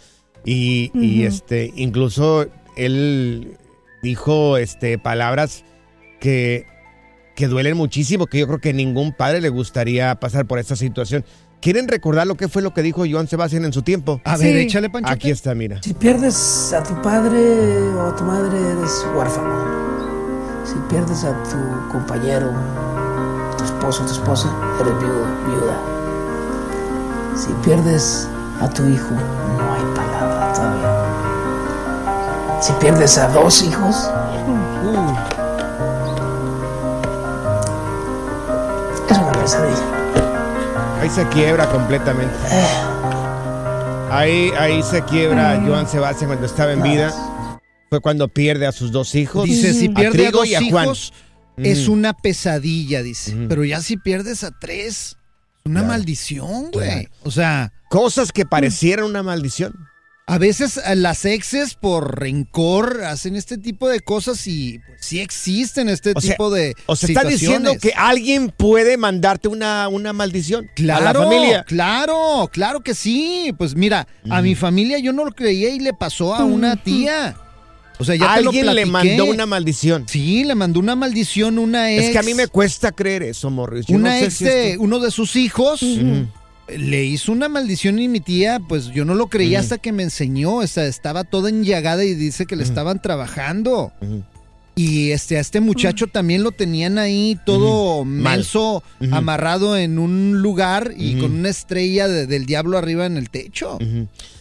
y, 0.45 1.23
este, 1.23 1.71
incluso 1.75 2.47
él 2.75 3.57
dijo, 4.01 4.57
este, 4.57 4.97
palabras 4.97 5.63
que, 6.19 6.65
que 7.35 7.47
duelen 7.47 7.77
muchísimo, 7.77 8.27
que 8.27 8.39
yo 8.39 8.47
creo 8.47 8.59
que 8.59 8.73
ningún 8.73 9.13
padre 9.13 9.41
le 9.41 9.49
gustaría 9.49 10.15
pasar 10.19 10.45
por 10.45 10.59
esta 10.59 10.75
situación. 10.75 11.23
¿Quieren 11.61 11.87
recordar 11.87 12.25
lo 12.25 12.35
que 12.35 12.47
fue 12.47 12.63
lo 12.63 12.73
que 12.73 12.81
dijo 12.81 13.03
Joan 13.09 13.27
Sebastián 13.27 13.65
en 13.65 13.73
su 13.73 13.83
tiempo? 13.83 14.19
A 14.25 14.35
ver, 14.35 14.53
Sí. 14.55 14.59
échale 14.61 14.89
panchote. 14.89 15.13
Aquí 15.13 15.29
está, 15.29 15.53
mira. 15.53 15.79
Si 15.83 15.93
pierdes 15.93 16.73
a 16.73 16.81
tu 16.81 16.99
padre 17.03 17.37
o 17.93 18.07
a 18.07 18.15
tu 18.15 18.23
madre, 18.23 18.57
eres 18.57 19.05
huérfano. 19.15 19.53
Si 20.65 20.73
pierdes 20.89 21.23
a 21.23 21.33
tu 21.43 21.91
compañero, 21.91 22.51
tu 23.59 23.63
esposo 23.63 24.01
o 24.01 24.05
tu 24.07 24.11
esposa, 24.13 24.49
eres 24.79 24.97
viudo, 24.99 25.25
viuda. 25.45 25.79
Si 27.35 27.51
pierdes 27.63 28.27
a 28.59 28.67
tu 28.69 28.87
hijo, 28.87 29.11
no. 29.13 29.70
Si 32.61 32.73
pierdes 32.73 33.17
a 33.17 33.27
dos 33.29 33.63
hijos, 33.63 33.95
es 39.09 39.17
una 39.17 39.31
pesadilla. 39.31 40.99
Ahí 41.01 41.09
se 41.09 41.27
quiebra 41.29 41.67
completamente. 41.71 42.33
Ahí, 44.11 44.51
ahí 44.59 44.83
se 44.83 45.01
quiebra 45.03 45.61
Joan 45.65 45.87
Sebastián 45.87 46.29
cuando 46.29 46.45
estaba 46.45 46.73
en 46.73 46.83
vida. 46.83 47.13
Fue 47.89 47.99
cuando 47.99 48.27
pierde 48.27 48.67
a 48.67 48.71
sus 48.71 48.91
dos 48.91 49.15
hijos. 49.15 49.45
Dice, 49.45 49.73
si 49.73 49.87
a 49.89 49.93
pierde 49.93 50.27
a, 50.27 50.29
Trigo 50.29 50.39
dos 50.39 50.47
y 50.47 50.55
a 50.55 50.59
Juan. 50.69 50.85
hijos, 50.85 51.13
es 51.57 51.87
Mm. 51.87 51.91
una 51.91 52.13
pesadilla, 52.13 53.01
dice. 53.01 53.35
Pero 53.49 53.63
ya 53.63 53.81
si 53.81 53.97
pierdes 53.97 54.43
a 54.43 54.51
tres, 54.51 54.85
es 54.85 55.17
una 55.65 55.81
Claro. 55.81 55.93
maldición, 55.93 56.71
güey. 56.71 56.87
Claro. 57.05 57.09
O 57.23 57.31
sea, 57.31 57.73
Cosas 57.89 58.31
que 58.31 58.45
parecieran 58.45 59.05
una 59.05 59.21
maldición. 59.21 59.73
A 60.27 60.37
veces 60.37 60.77
eh, 60.77 60.95
las 60.95 61.25
exes 61.25 61.73
por 61.75 62.19
rencor 62.19 63.03
hacen 63.03 63.35
este 63.35 63.57
tipo 63.57 63.89
de 63.89 63.99
cosas 63.99 64.45
y 64.47 64.79
pues, 64.79 64.99
sí 65.01 65.19
existen 65.19 65.89
este 65.89 66.13
O 66.15 66.21
sea, 66.21 66.31
tipo 66.31 66.49
de 66.51 66.73
O 66.85 66.95
sea, 66.95 67.07
está 67.09 67.23
diciendo 67.23 67.73
que 67.81 67.91
alguien 67.95 68.49
puede 68.55 68.95
mandarte 68.97 69.47
una, 69.49 69.87
una 69.89 70.13
maldición 70.13 70.69
Claro, 70.75 71.07
a 71.09 71.13
la 71.13 71.19
familia. 71.23 71.63
claro, 71.65 72.49
claro 72.51 72.81
que 72.81 72.93
sí. 72.95 73.53
Pues 73.57 73.75
mira, 73.75 74.07
a 74.29 74.41
mi 74.41 74.55
familia 74.55 74.99
yo 74.99 75.11
no 75.11 75.25
lo 75.25 75.31
creía 75.31 75.69
y 75.69 75.79
le 75.79 75.93
pasó 75.93 76.33
a 76.33 76.45
una 76.45 76.75
tía. 76.81 77.35
O 77.99 78.03
sea, 78.03 78.15
ya 78.15 78.33
te 78.35 78.41
lo 78.41 78.49
Alguien 78.49 78.73
le 78.73 78.85
mandó 78.85 79.25
una 79.25 79.45
maldición. 79.45 80.05
Sí, 80.07 80.43
le 80.43 80.55
mandó 80.55 80.79
una 80.79 80.95
maldición 80.95 81.59
una 81.59 81.91
ex. 81.91 82.05
Es 82.05 82.09
que 82.11 82.19
a 82.19 82.23
mí 82.23 82.33
me 82.33 82.47
cuesta 82.47 82.91
creer 82.91 83.21
eso, 83.23 83.49
Morris. 83.51 83.85
Yo 83.85 83.95
una 83.95 84.13
no 84.13 84.19
sé 84.19 84.25
ex 84.25 84.33
si 84.35 84.45
de 84.45 84.69
esto- 84.71 84.81
uno 84.83 84.99
de 84.99 85.11
sus 85.11 85.35
hijos. 85.35 85.81
Le 86.77 87.03
hizo 87.05 87.31
una 87.31 87.49
maldición 87.49 87.99
y 87.99 88.07
mi 88.07 88.19
tía, 88.19 88.59
pues 88.67 88.87
yo 88.87 89.05
no 89.05 89.15
lo 89.15 89.27
creía 89.27 89.59
hasta 89.59 89.77
que 89.77 89.91
me 89.91 90.03
enseñó. 90.03 90.55
O 90.55 90.67
sea, 90.67 90.85
estaba 90.85 91.23
toda 91.23 91.49
enllagada 91.49 92.03
y 92.03 92.13
dice 92.15 92.45
que 92.45 92.55
le 92.55 92.63
estaban 92.63 93.01
trabajando. 93.01 93.91
Y 94.73 95.11
este, 95.11 95.37
a 95.37 95.41
este 95.41 95.59
muchacho 95.59 96.07
también 96.07 96.43
lo 96.43 96.51
tenían 96.53 96.97
ahí 96.97 97.37
todo 97.45 98.05
Ujú. 98.99 99.13
amarrado 99.13 99.77
en 99.77 99.99
un 99.99 100.41
lugar 100.41 100.93
y 100.97 101.19
con 101.19 101.33
una 101.33 101.49
estrella 101.49 102.07
de- 102.07 102.25
del 102.25 102.45
diablo 102.45 102.77
arriba 102.77 103.05
en 103.05 103.17
el 103.17 103.29
techo. 103.29 103.77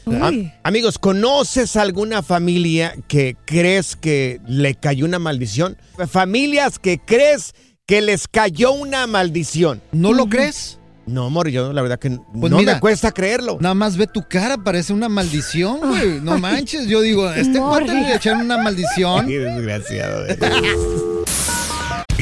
Am- 0.07 0.53
amigos, 0.63 0.99
¿conoces 0.99 1.77
alguna 1.77 2.23
familia 2.23 2.95
que 3.09 3.37
crees 3.45 3.97
que 3.97 4.41
le 4.47 4.75
cayó 4.77 5.05
una 5.05 5.19
maldición? 5.19 5.77
Familias 6.09 6.79
que 6.79 6.99
crees 6.99 7.53
que 7.87 8.01
les 8.01 8.29
cayó 8.29 8.73
una 8.73 9.07
maldición. 9.09 9.83
¿No 9.93 10.13
lo 10.13 10.27
crees? 10.29 10.79
No, 11.07 11.27
amor, 11.27 11.49
yo 11.49 11.73
la 11.73 11.83
verdad 11.83 11.99
que 11.99 12.11
Pues 12.11 12.51
no 12.51 12.59
mira, 12.59 12.75
me 12.75 12.81
cuesta 12.81 13.11
creerlo. 13.11 13.59
Nada 13.61 13.75
más 13.75 13.97
ve 13.97 14.07
tu 14.07 14.23
cara, 14.29 14.57
parece 14.59 14.93
una 14.93 15.09
maldición, 15.09 15.81
güey. 15.81 16.21
No 16.21 16.39
manches, 16.41 16.87
yo 16.87 17.01
digo, 17.01 17.31
este 17.31 17.59
cuate 17.59 17.93
le 17.93 18.15
echaron 18.15 18.43
una 18.43 18.59
maldición. 18.59 19.27
Qué 19.29 19.39
desgraciado. 19.39 20.27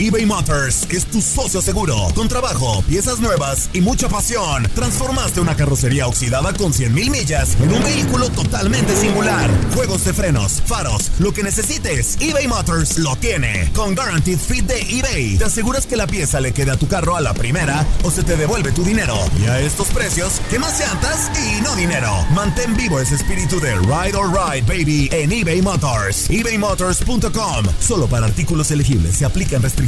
eBay 0.00 0.26
Motors 0.26 0.86
es 0.90 1.06
tu 1.06 1.20
socio 1.20 1.60
seguro. 1.60 1.96
Con 2.14 2.28
trabajo, 2.28 2.84
piezas 2.86 3.18
nuevas 3.18 3.68
y 3.72 3.80
mucha 3.80 4.08
pasión. 4.08 4.62
Transformaste 4.72 5.40
una 5.40 5.56
carrocería 5.56 6.06
oxidada 6.06 6.52
con 6.52 6.72
100 6.72 6.94
mil 6.94 7.10
millas 7.10 7.56
en 7.60 7.72
un 7.72 7.82
vehículo 7.82 8.30
totalmente 8.30 8.94
singular. 8.94 9.50
Juegos 9.74 10.04
de 10.04 10.12
frenos, 10.12 10.62
faros, 10.64 11.10
lo 11.18 11.32
que 11.32 11.42
necesites, 11.42 12.16
eBay 12.20 12.46
Motors 12.46 12.98
lo 12.98 13.16
tiene. 13.16 13.72
Con 13.74 13.96
Guaranteed 13.96 14.38
Fit 14.38 14.66
de 14.66 14.80
eBay, 14.82 15.36
te 15.36 15.46
aseguras 15.46 15.84
que 15.84 15.96
la 15.96 16.06
pieza 16.06 16.38
le 16.38 16.52
quede 16.52 16.70
a 16.70 16.76
tu 16.76 16.86
carro 16.86 17.16
a 17.16 17.20
la 17.20 17.34
primera 17.34 17.84
o 18.04 18.12
se 18.12 18.22
te 18.22 18.36
devuelve 18.36 18.70
tu 18.70 18.84
dinero. 18.84 19.16
Y 19.42 19.46
a 19.46 19.58
estos 19.58 19.88
precios, 19.88 20.40
¿qué 20.48 20.60
más 20.60 20.78
llantas 20.78 21.28
y 21.40 21.60
no 21.60 21.74
dinero? 21.74 22.24
Mantén 22.30 22.76
vivo 22.76 23.00
ese 23.00 23.16
espíritu 23.16 23.58
de 23.58 23.74
Ride 23.74 24.16
or 24.16 24.30
Ride, 24.30 24.62
baby, 24.62 25.08
en 25.10 25.32
eBay 25.32 25.60
Motors. 25.60 26.30
ebaymotors.com. 26.30 27.66
Solo 27.80 28.06
para 28.06 28.26
artículos 28.26 28.70
elegibles 28.70 29.16
se 29.16 29.24
aplican 29.24 29.60
restricciones. 29.60 29.87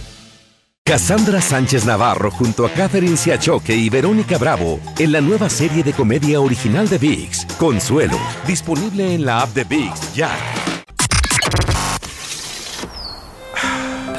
Cassandra 0.91 1.39
Sánchez 1.39 1.85
Navarro 1.85 2.29
junto 2.31 2.65
a 2.65 2.69
Catherine 2.69 3.15
Siachoque 3.15 3.73
y 3.73 3.89
Verónica 3.89 4.37
Bravo 4.37 4.77
en 4.99 5.13
la 5.13 5.21
nueva 5.21 5.49
serie 5.49 5.83
de 5.83 5.93
comedia 5.93 6.41
original 6.41 6.89
de 6.89 6.97
VIX, 6.97 7.45
Consuelo, 7.57 8.19
disponible 8.45 9.15
en 9.15 9.25
la 9.25 9.39
app 9.39 9.53
de 9.53 9.63
VIX 9.63 10.13
ya. 10.13 10.29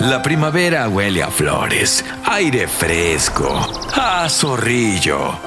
La 0.01 0.23
primavera 0.23 0.89
huele 0.89 1.23
a 1.23 1.31
flores, 1.31 2.07
aire 2.25 2.67
fresco, 2.67 3.55
a 3.93 4.27
zorrillo. 4.31 5.39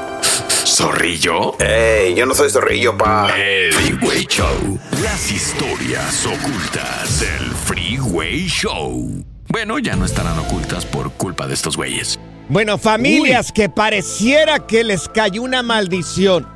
¿Zorrillo? 0.63 1.57
¡Ey! 1.59 2.13
Yo 2.13 2.27
no 2.27 2.35
soy 2.35 2.51
zorrillo, 2.51 2.95
pa. 2.95 3.35
El 3.35 3.73
Freeway 3.73 4.27
Show. 4.29 4.79
Las 5.01 5.31
historias 5.31 6.23
ocultas 6.23 7.19
del 7.19 7.49
Freeway 7.65 8.45
Show. 8.45 9.34
Bueno, 9.47 9.79
ya 9.79 9.95
no 9.95 10.05
estarán 10.05 10.37
ocultas 10.39 10.85
por 10.85 11.11
culpa 11.13 11.47
de 11.47 11.53
estos 11.53 11.77
güeyes. 11.77 12.19
Bueno, 12.49 12.77
familias 12.77 13.51
que 13.51 13.69
pareciera 13.69 14.65
que 14.67 14.83
les 14.83 15.07
cayó 15.09 15.41
una 15.43 15.63
maldición. 15.63 16.47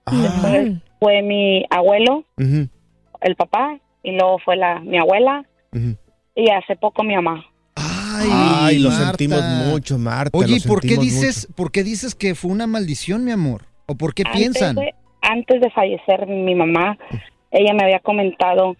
Ah, 0.05 0.11
Después 0.21 0.73
fue 0.99 1.21
mi 1.23 1.65
abuelo, 1.71 2.25
el 3.25 3.35
papá, 3.35 3.77
y 4.03 4.11
luego 4.11 4.39
fue 4.39 4.55
la 4.55 4.79
mi 4.79 4.97
abuela 4.97 5.43
y 6.35 6.49
hace 6.51 6.75
poco 6.75 7.03
mi 7.03 7.15
mamá. 7.15 7.43
Ay, 7.75 8.29
Ay, 8.31 8.79
lo 8.79 8.91
sentimos 8.91 9.41
mucho, 9.43 9.97
Marta. 9.97 10.37
Oye, 10.37 10.57
¿y 10.57 10.67
por 10.67 10.79
qué 10.81 10.95
dices, 10.97 11.47
por 11.55 11.71
qué 11.71 11.83
dices 11.83 12.15
que 12.15 12.33
fue 12.35 12.51
una 12.51 12.67
maldición, 12.67 13.25
mi 13.25 13.31
amor? 13.31 13.63
¿O 13.87 13.95
por 13.95 14.13
qué 14.13 14.23
Antes 14.25 14.39
piensan? 14.41 14.75
de- 14.75 14.93
antes 15.21 15.59
de 15.59 15.69
fallecer 15.71 16.27
mi 16.27 16.55
mamá, 16.55 16.97
ella 17.51 17.73
me 17.73 17.83
había 17.83 17.99
comentado 17.99 18.75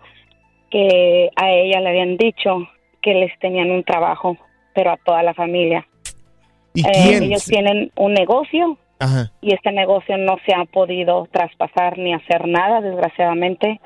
que 0.71 1.29
a 1.35 1.49
ella 1.51 1.79
le 1.81 1.89
habían 1.89 2.17
dicho 2.17 2.67
que 3.01 3.13
les 3.13 3.37
tenían 3.39 3.71
un 3.71 3.83
trabajo, 3.83 4.37
pero 4.73 4.91
a 4.91 4.97
toda 4.97 5.23
la 5.23 5.33
familia. 5.33 5.87
¿Y 6.73 6.81
Eh, 6.81 6.91
quién? 6.93 7.23
ellos 7.23 7.45
tienen 7.45 7.91
un 7.95 8.13
negocio 8.13 8.77
Ajá. 8.99 9.31
y 9.41 9.53
este 9.53 9.71
negocio 9.71 10.17
no 10.17 10.37
se 10.45 10.53
ha 10.53 10.65
podido 10.65 11.27
traspasar 11.31 11.97
ni 11.97 12.13
hacer 12.13 12.47
nada, 12.47 12.81
desgraciadamente, 12.81 13.79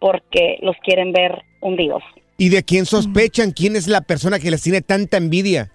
porque 0.00 0.58
los 0.62 0.76
quieren 0.82 1.12
ver 1.12 1.42
hundidos. 1.60 2.02
¿Y 2.36 2.50
de 2.50 2.62
quién 2.62 2.86
sospechan? 2.86 3.50
¿Quién 3.50 3.74
es 3.74 3.88
la 3.88 4.00
persona 4.00 4.38
que 4.38 4.50
les 4.50 4.62
tiene 4.62 4.80
tanta 4.80 5.16
envidia? 5.16 5.72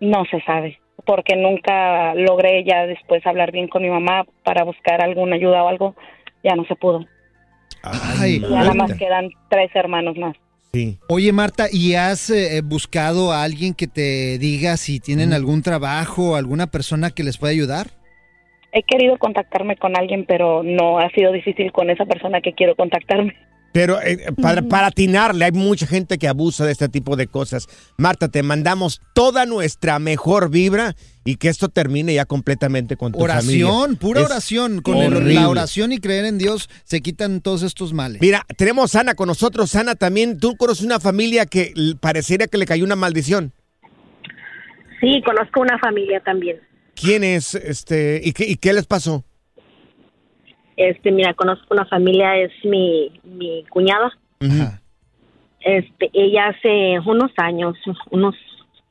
No 0.00 0.24
se 0.30 0.40
sabe, 0.42 0.78
porque 1.06 1.34
nunca 1.34 2.14
logré 2.14 2.62
ya 2.64 2.86
después 2.86 3.26
hablar 3.26 3.52
bien 3.52 3.68
con 3.68 3.82
mi 3.82 3.88
mamá 3.88 4.26
para 4.42 4.64
buscar 4.64 5.02
alguna 5.02 5.36
ayuda 5.36 5.62
o 5.62 5.68
algo. 5.68 5.96
Ya 6.42 6.54
no 6.54 6.64
se 6.66 6.76
pudo. 6.76 7.06
Ay, 7.82 8.40
Ya 8.40 8.48
nada 8.48 8.74
más 8.74 8.92
quedan 8.94 9.30
tres 9.48 9.70
hermanos 9.74 10.16
más. 10.16 10.36
Sí. 10.74 10.98
Oye, 11.08 11.32
Marta, 11.32 11.66
¿y 11.70 11.94
has 11.94 12.30
eh, 12.30 12.60
buscado 12.62 13.32
a 13.32 13.44
alguien 13.44 13.74
que 13.74 13.86
te 13.86 14.38
diga 14.38 14.76
si 14.76 15.00
tienen 15.00 15.32
algún 15.32 15.62
trabajo, 15.62 16.36
alguna 16.36 16.66
persona 16.66 17.10
que 17.10 17.22
les 17.22 17.38
pueda 17.38 17.52
ayudar? 17.52 17.86
He 18.72 18.82
querido 18.82 19.16
contactarme 19.18 19.76
con 19.76 19.96
alguien, 19.96 20.24
pero 20.26 20.64
no 20.64 20.98
ha 20.98 21.08
sido 21.10 21.30
difícil 21.30 21.70
con 21.70 21.90
esa 21.90 22.04
persona 22.06 22.40
que 22.40 22.54
quiero 22.54 22.74
contactarme. 22.74 23.34
Pero 23.74 24.00
eh, 24.00 24.26
para, 24.40 24.62
para 24.62 24.86
atinarle, 24.86 25.46
hay 25.46 25.50
mucha 25.50 25.84
gente 25.88 26.16
que 26.16 26.28
abusa 26.28 26.64
de 26.64 26.70
este 26.70 26.88
tipo 26.88 27.16
de 27.16 27.26
cosas. 27.26 27.66
Marta, 27.98 28.28
te 28.28 28.44
mandamos 28.44 29.00
toda 29.14 29.46
nuestra 29.46 29.98
mejor 29.98 30.48
vibra 30.48 30.94
y 31.24 31.34
que 31.38 31.48
esto 31.48 31.68
termine 31.68 32.14
ya 32.14 32.24
completamente 32.24 32.96
con 32.96 33.10
tu 33.10 33.18
familia. 33.18 33.66
Oración, 33.66 33.96
pura 33.96 34.20
Es 34.20 34.26
oración. 34.26 34.80
Con 34.80 34.98
el- 34.98 35.34
la 35.34 35.48
oración 35.48 35.90
y 35.90 35.98
creer 35.98 36.24
en 36.24 36.38
Dios 36.38 36.70
se 36.84 37.00
quitan 37.00 37.40
todos 37.40 37.64
estos 37.64 37.92
males. 37.92 38.20
Mira, 38.22 38.46
tenemos 38.56 38.94
a 38.94 39.00
Ana 39.00 39.14
con 39.14 39.26
nosotros. 39.26 39.74
Ana, 39.74 39.96
también 39.96 40.38
tú 40.38 40.56
conoces 40.56 40.84
una 40.84 41.00
familia 41.00 41.44
que 41.44 41.74
pareciera 42.00 42.46
que 42.46 42.58
le 42.58 42.66
cayó 42.66 42.84
una 42.84 42.94
maldición. 42.94 43.52
Sí, 45.00 45.20
conozco 45.26 45.62
una 45.62 45.80
familia 45.80 46.20
también. 46.24 46.60
¿Quién 46.94 47.24
es? 47.24 47.56
Este, 47.56 48.20
¿y, 48.22 48.32
qué, 48.34 48.46
¿Y 48.46 48.54
qué 48.54 48.72
les 48.72 48.86
pasó? 48.86 49.24
Este, 50.76 51.10
mira, 51.12 51.34
conozco 51.34 51.66
una 51.74 51.84
familia, 51.86 52.36
es 52.38 52.52
mi, 52.64 53.10
mi 53.24 53.64
cuñada. 53.70 54.10
Este, 55.60 56.10
ella 56.12 56.48
hace 56.48 56.98
unos 57.06 57.30
años, 57.38 57.76
unos, 58.10 58.34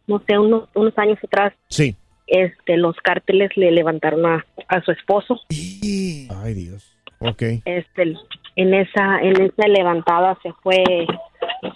no 0.08 0.22
sé, 0.28 0.38
unos, 0.40 0.70
unos 0.74 0.98
años 0.98 1.20
atrás, 1.24 1.54
Sí. 1.68 1.96
este, 2.28 2.78
los 2.78 2.96
cárteles 2.98 3.52
le 3.56 3.72
levantaron 3.72 4.26
a, 4.26 4.46
a 4.68 4.82
su 4.82 4.92
esposo. 4.92 5.40
Ay, 5.50 6.54
Dios. 6.56 6.96
Ok. 7.20 7.42
Este, 7.66 8.16
en 8.56 8.74
esa, 8.74 9.20
en 9.22 9.42
esa 9.42 9.68
levantada 9.68 10.38
se 10.42 10.52
fue 10.64 10.84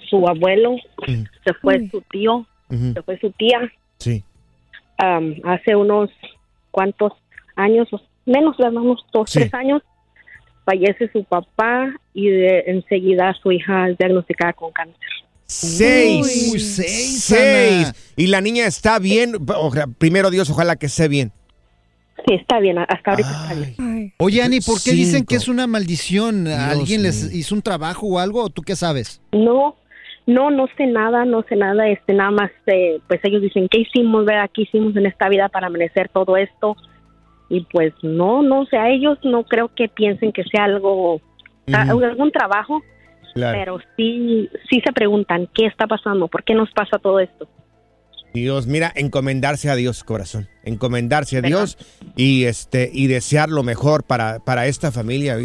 su 0.09 0.27
abuelo, 0.27 0.75
se 1.45 1.53
fue 1.61 1.87
su 1.89 2.01
tío, 2.09 2.45
se 2.69 3.01
fue 3.03 3.19
su 3.19 3.31
tía. 3.31 3.71
Sí. 3.97 4.23
Am, 4.97 5.35
hace 5.43 5.75
unos 5.75 6.09
cuantos 6.71 7.13
años, 7.55 7.87
menos 8.25 8.57
de 8.57 8.67
unos 8.69 9.05
dos, 9.13 9.31
tres 9.31 9.53
años, 9.53 9.83
fallece 10.67 11.09
su 11.13 11.23
papá 11.23 11.89
y 12.13 12.27
de, 12.29 12.63
enseguida 12.67 13.33
su 13.41 13.53
hija 13.53 13.87
es 13.89 13.97
diagnosticada 13.97 14.51
con 14.51 14.71
cáncer. 14.73 14.99
Seis. 15.45 16.49
Uy, 16.51 16.59
seis, 16.59 17.23
Seis. 17.23 17.85
Ana. 17.87 17.95
Y 18.17 18.27
la 18.27 18.41
niña 18.41 18.67
está 18.67 18.99
bien. 18.99 19.35
Ojalá- 19.47 19.87
primero 19.97 20.29
Dios, 20.29 20.49
ojalá 20.49 20.75
que 20.75 20.87
esté 20.87 21.07
bien. 21.07 21.31
Sí, 22.27 22.33
está 22.33 22.59
bien, 22.59 22.77
hasta 22.79 23.11
ahorita 23.11 23.29
está 23.29 23.53
bien. 23.53 24.13
Oye, 24.17 24.41
Ani, 24.41 24.59
¿por 24.59 24.81
qué 24.83 24.91
dicen 24.91 25.23
que 25.23 25.35
es 25.35 25.47
una 25.47 25.67
maldición? 25.67 26.47
¿Alguien 26.47 27.01
les 27.03 27.23
mío. 27.29 27.39
hizo 27.39 27.55
un 27.55 27.61
trabajo 27.61 28.07
o 28.07 28.19
algo? 28.19 28.43
¿O 28.43 28.49
tú 28.49 28.61
qué 28.63 28.75
sabes? 28.75 29.21
No, 29.31 29.77
no, 30.25 30.51
no 30.51 30.67
sé 30.75 30.87
nada, 30.87 31.23
no 31.23 31.45
sé 31.47 31.55
nada, 31.55 31.87
este, 31.87 32.13
nada 32.13 32.31
más, 32.31 32.51
eh, 32.65 32.99
pues 33.07 33.21
ellos 33.23 33.41
dicen, 33.41 33.69
¿qué 33.69 33.79
hicimos, 33.79 34.25
verdad? 34.25 34.49
¿Qué 34.53 34.63
hicimos 34.63 34.93
en 34.97 35.05
esta 35.05 35.29
vida 35.29 35.47
para 35.47 35.69
merecer 35.69 36.09
todo 36.09 36.35
esto? 36.35 36.75
Y 37.49 37.61
pues 37.71 37.93
no, 38.01 38.41
no, 38.43 38.61
o 38.61 38.65
sea, 38.65 38.89
ellos 38.89 39.17
no 39.23 39.43
creo 39.45 39.69
que 39.73 39.87
piensen 39.87 40.31
que 40.31 40.43
sea 40.43 40.65
algo, 40.65 41.21
algún 41.71 42.31
trabajo, 42.31 42.81
Claro. 43.33 43.57
pero 43.59 43.79
sí, 43.95 44.49
sí 44.69 44.81
se 44.85 44.91
preguntan, 44.93 45.47
¿qué 45.53 45.65
está 45.67 45.85
pasando? 45.87 46.27
¿Por 46.27 46.43
qué 46.43 46.53
nos 46.55 46.71
pasa 46.71 46.97
todo 46.97 47.19
esto? 47.19 47.47
Dios, 48.33 48.67
mira, 48.67 48.91
encomendarse 48.95 49.69
a 49.69 49.75
Dios, 49.75 50.03
corazón. 50.03 50.47
Encomendarse 50.63 51.37
a 51.37 51.41
Dios 51.41 51.77
y 52.15 52.43
este 52.45 52.89
y 52.93 53.07
desear 53.07 53.49
lo 53.49 53.63
mejor 53.63 54.03
para, 54.03 54.39
para 54.39 54.67
esta 54.67 54.91
familia. 54.91 55.37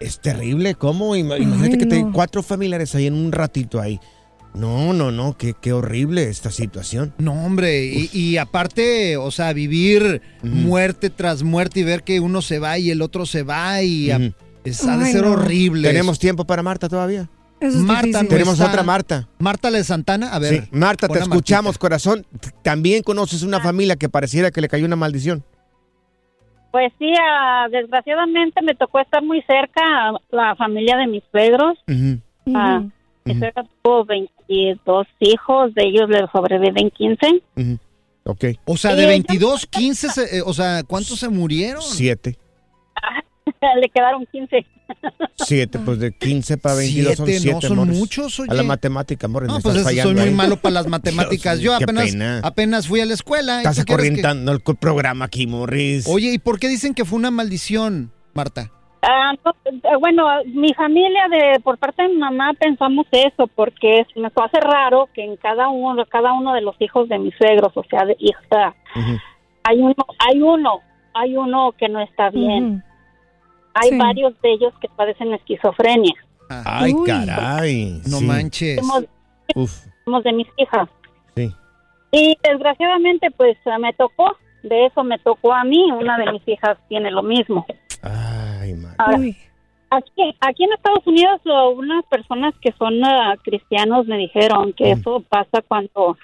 Es 0.00 0.20
terrible, 0.20 0.74
¿cómo? 0.74 1.14
Ima- 1.14 1.38
Imagínate 1.38 1.78
que 1.78 1.86
te 1.86 2.02
no. 2.02 2.12
cuatro 2.12 2.42
familiares 2.42 2.94
ahí 2.94 3.06
en 3.06 3.14
un 3.14 3.32
ratito 3.32 3.80
ahí. 3.80 4.00
No, 4.54 4.92
no, 4.92 5.10
no, 5.10 5.36
qué, 5.36 5.54
qué 5.60 5.72
horrible 5.72 6.28
esta 6.28 6.50
situación. 6.50 7.12
No, 7.18 7.32
hombre, 7.44 7.86
y, 7.86 8.08
y 8.12 8.36
aparte, 8.36 9.16
o 9.16 9.30
sea, 9.32 9.52
vivir 9.52 10.22
muerte 10.42 11.10
tras 11.10 11.42
muerte 11.42 11.80
y 11.80 11.82
ver 11.82 12.04
que 12.04 12.20
uno 12.20 12.40
se 12.40 12.60
va 12.60 12.78
y 12.78 12.90
el 12.90 13.02
otro 13.02 13.26
se 13.26 13.42
va 13.42 13.82
y 13.82 14.10
a- 14.12 14.32
es, 14.62 14.86
ha 14.86 14.96
de 14.96 15.06
Ay, 15.06 15.12
ser 15.12 15.22
no. 15.24 15.32
horrible. 15.32 15.88
¿Tenemos 15.88 16.18
tiempo 16.20 16.44
para 16.44 16.62
Marta 16.62 16.88
todavía? 16.88 17.28
Eso 17.60 17.78
es 17.78 17.82
Marta, 17.84 18.22
no 18.22 18.28
Tenemos 18.28 18.54
está- 18.54 18.68
otra 18.70 18.82
Marta. 18.84 19.28
Marta 19.38 19.70
de 19.70 19.82
Santana, 19.82 20.32
a 20.32 20.38
ver. 20.38 20.62
Sí, 20.64 20.68
Marta, 20.70 21.08
te 21.08 21.18
escuchamos, 21.18 21.76
corazón. 21.76 22.24
También 22.62 23.02
conoces 23.02 23.42
una 23.42 23.60
familia 23.60 23.96
que 23.96 24.08
pareciera 24.08 24.50
que 24.50 24.60
le 24.60 24.68
cayó 24.68 24.86
una 24.86 24.96
maldición. 24.96 25.42
Pues 26.70 26.92
sí, 26.98 27.12
ah, 27.20 27.66
desgraciadamente 27.70 28.60
me 28.62 28.74
tocó 28.74 29.00
estar 29.00 29.22
muy 29.22 29.42
cerca 29.42 29.80
a 29.82 30.12
la 30.30 30.54
familia 30.56 30.96
de 30.96 31.06
mis 31.08 31.22
suegros. 31.30 31.78
Ah, 32.54 32.82
Mi 33.24 33.38
suegra 33.38 33.64
tuvo 33.82 34.04
22 34.48 35.06
hijos, 35.20 35.74
de 35.74 35.84
ellos 35.84 36.08
le 36.08 36.26
sobreviven 36.32 36.90
15. 36.90 37.42
Ujú. 37.56 37.78
Ok. 38.24 38.44
O 38.64 38.76
sea, 38.76 38.94
de 38.94 39.06
22, 39.06 39.66
15, 39.66 40.08
se- 40.10 40.38
eh, 40.38 40.42
o 40.44 40.54
sea, 40.54 40.82
¿cuántos 40.82 41.18
se 41.18 41.28
murieron? 41.28 41.82
Siete. 41.82 42.38
le 43.80 43.88
quedaron 43.90 44.26
15. 44.30 44.66
Siete, 45.36 45.78
pues 45.78 45.98
de 45.98 46.12
15 46.16 46.58
para 46.58 46.74
22 46.76 47.16
son 47.16 47.26
Siete, 47.26 47.40
no, 47.46 47.52
siete, 47.52 47.68
son 47.68 47.76
Morris. 47.78 47.98
muchos, 47.98 48.40
oye. 48.40 48.50
A 48.50 48.54
la 48.54 48.62
matemática, 48.62 49.28
Morris, 49.28 49.48
No, 49.48 49.60
pues 49.60 49.76
eso, 49.76 49.84
soy 49.84 49.92
fallando 49.94 50.20
muy 50.20 50.28
ahí. 50.30 50.34
malo 50.34 50.56
para 50.60 50.74
las 50.74 50.86
matemáticas. 50.86 51.58
Yo 51.60 51.76
Qué 51.78 51.84
apenas, 51.84 52.10
pena. 52.10 52.40
apenas 52.44 52.86
fui 52.88 53.00
a 53.00 53.06
la 53.06 53.14
escuela. 53.14 53.56
¿y 53.56 53.58
Estás 53.58 53.74
quieres 53.76 53.86
que- 53.86 53.92
acorrientando 53.92 54.52
el 54.52 54.60
programa 54.60 55.24
aquí, 55.24 55.46
Morris. 55.46 56.06
Oye, 56.06 56.32
¿y 56.34 56.38
por 56.38 56.58
qué 56.58 56.68
dicen 56.68 56.94
que 56.94 57.04
fue 57.04 57.18
una 57.18 57.30
maldición, 57.30 58.10
Marta? 58.34 58.70
Ah, 59.06 59.32
no, 59.44 59.54
eh, 59.64 59.96
bueno, 60.00 60.26
mi 60.46 60.72
familia 60.74 61.28
de 61.28 61.60
por 61.60 61.78
parte 61.78 62.02
de 62.02 62.08
mi 62.08 62.16
mamá 62.16 62.52
pensamos 62.58 63.06
eso 63.12 63.46
porque 63.54 64.00
es, 64.00 64.06
me 64.16 64.28
hace 64.28 64.60
raro 64.60 65.08
que 65.12 65.24
en 65.24 65.36
cada 65.36 65.68
uno 65.68 66.04
cada 66.06 66.32
uno 66.32 66.52
de 66.54 66.60
los 66.62 66.74
hijos 66.80 67.08
de 67.08 67.18
mis 67.18 67.34
suegros, 67.36 67.72
o 67.76 67.84
sea, 67.84 68.04
de 68.04 68.16
hija, 68.18 68.74
hay 69.64 69.78
uno 69.80 69.94
hay 70.18 70.40
uno 70.42 70.80
hay 71.12 71.36
uno 71.36 71.72
que 71.78 71.88
no 71.88 72.00
está 72.00 72.30
bien. 72.30 72.82
Hay 73.74 73.90
Sí. 73.90 73.98
varios 73.98 74.40
de 74.40 74.52
ellos 74.52 74.72
que 74.80 74.88
padecen 74.88 75.34
esquizofrenia. 75.34 76.14
Ay, 76.48 76.92
caray. 77.06 78.00
No 78.08 78.18
sí. 78.18 78.24
manches. 78.24 78.78
Somos, 78.80 79.04
Uf, 79.56 79.86
somos 80.04 80.22
de 80.24 80.32
mis 80.32 80.46
hijas. 80.56 80.88
sí. 81.34 81.50
Y 82.12 82.38
desgraciadamente 82.44 83.30
pues 83.32 83.56
me 83.80 83.92
tocó, 83.94 84.36
de 84.62 84.86
eso 84.86 85.02
me 85.02 85.18
tocó 85.18 85.52
a 85.52 85.64
mí, 85.64 85.90
una 85.90 86.16
de 86.16 86.30
mis 86.30 86.46
hijas 86.46 86.78
tiene 86.88 87.10
lo 87.10 87.24
mismo. 87.24 87.66
Ay, 88.64 88.74
madre. 88.74 88.96
Ahora, 88.98 89.18
aquí, 89.90 90.36
aquí 90.40 90.64
en 90.64 90.72
Estados 90.72 91.06
Unidos 91.06 91.40
lo- 91.44 91.70
unas 91.70 92.04
personas 92.06 92.54
que 92.60 92.72
son 92.78 93.04
ah, 93.04 93.34
cristianos 93.42 94.06
me 94.06 94.16
dijeron 94.18 94.72
que 94.72 94.92
eso 94.92 95.22
pasa 95.28 95.62
cuando 95.66 96.16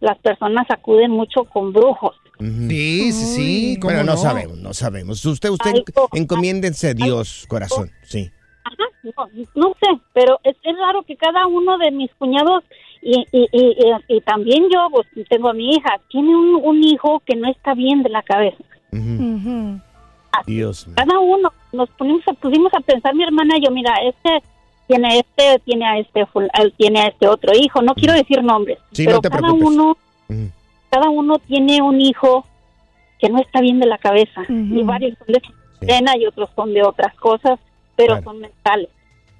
las 0.00 0.18
personas 0.18 0.66
acuden 0.70 1.10
mucho 1.10 1.44
con 1.44 1.72
brujos. 1.72 2.16
Sí, 2.40 3.10
sí, 3.12 3.24
sí. 3.36 3.76
¿cómo 3.80 3.92
Bueno, 3.94 4.04
no, 4.04 4.12
no? 4.12 4.18
sabemos, 4.18 4.58
no 4.58 4.72
sabemos. 4.72 5.24
Usted, 5.24 5.50
usted 5.50 5.72
Algo- 5.74 6.08
encomiéndense 6.12 6.90
a 6.90 6.94
Dios, 6.94 7.46
corazón. 7.48 7.90
Sí. 8.02 8.30
Ajá, 8.64 8.76
no, 9.02 9.12
no 9.56 9.74
sé, 9.80 10.00
pero 10.12 10.38
es, 10.44 10.56
es 10.62 10.76
raro 10.78 11.02
que 11.02 11.16
cada 11.16 11.46
uno 11.48 11.78
de 11.78 11.90
mis 11.90 12.12
cuñados 12.14 12.62
y, 13.02 13.24
y, 13.32 13.48
y, 13.52 13.76
y- 13.76 14.16
y 14.16 14.20
también 14.20 14.64
yo, 14.72 14.86
pues 14.92 15.06
tengo 15.28 15.48
a 15.48 15.52
mi 15.54 15.70
hija, 15.70 16.00
tiene 16.10 16.36
un, 16.36 16.60
un 16.62 16.84
hijo 16.84 17.20
que 17.26 17.34
no 17.34 17.48
está 17.50 17.74
bien 17.74 18.02
de 18.04 18.10
la 18.10 18.22
cabeza. 18.22 18.62
Dios 20.46 20.86
mío. 20.86 20.96
Cada 20.96 21.18
uno 21.18 21.52
nos 21.72 21.88
pusimos 21.90 22.22
a, 22.28 22.32
pusimos 22.34 22.72
a 22.74 22.80
pensar, 22.80 23.14
mi 23.14 23.24
hermana 23.24 23.56
y 23.58 23.64
yo, 23.64 23.70
mira, 23.70 23.94
este 24.02 24.42
tiene 24.86 25.18
este, 25.18 25.58
tiene 25.64 25.86
a 25.86 25.98
este, 25.98 26.26
tiene 26.78 27.00
a 27.00 27.06
este 27.08 27.28
otro 27.28 27.52
hijo. 27.54 27.82
No 27.82 27.94
quiero 27.94 28.14
decir 28.14 28.42
nombres, 28.42 28.78
Sí, 28.92 29.04
pero 29.04 29.16
no 29.16 29.20
te 29.22 29.28
cada 29.30 29.40
preocupes. 29.42 29.66
uno, 29.68 29.96
Mm. 30.30 30.46
cada 30.90 31.08
uno 31.10 31.38
tiene 31.38 31.80
un 31.82 32.00
hijo 32.00 32.44
que 33.18 33.28
no 33.30 33.40
está 33.40 33.60
bien 33.60 33.80
de 33.80 33.86
la 33.86 33.98
cabeza 33.98 34.42
y 34.48 34.82
varios 34.82 35.16
son 35.18 35.26
de 35.32 35.42
escena 35.80 36.16
y 36.16 36.26
otros 36.26 36.50
son 36.54 36.72
de 36.74 36.82
otras 36.82 37.14
cosas, 37.16 37.58
pero 37.96 38.14
Claro. 38.14 38.24
son 38.24 38.40
mentales. 38.40 38.88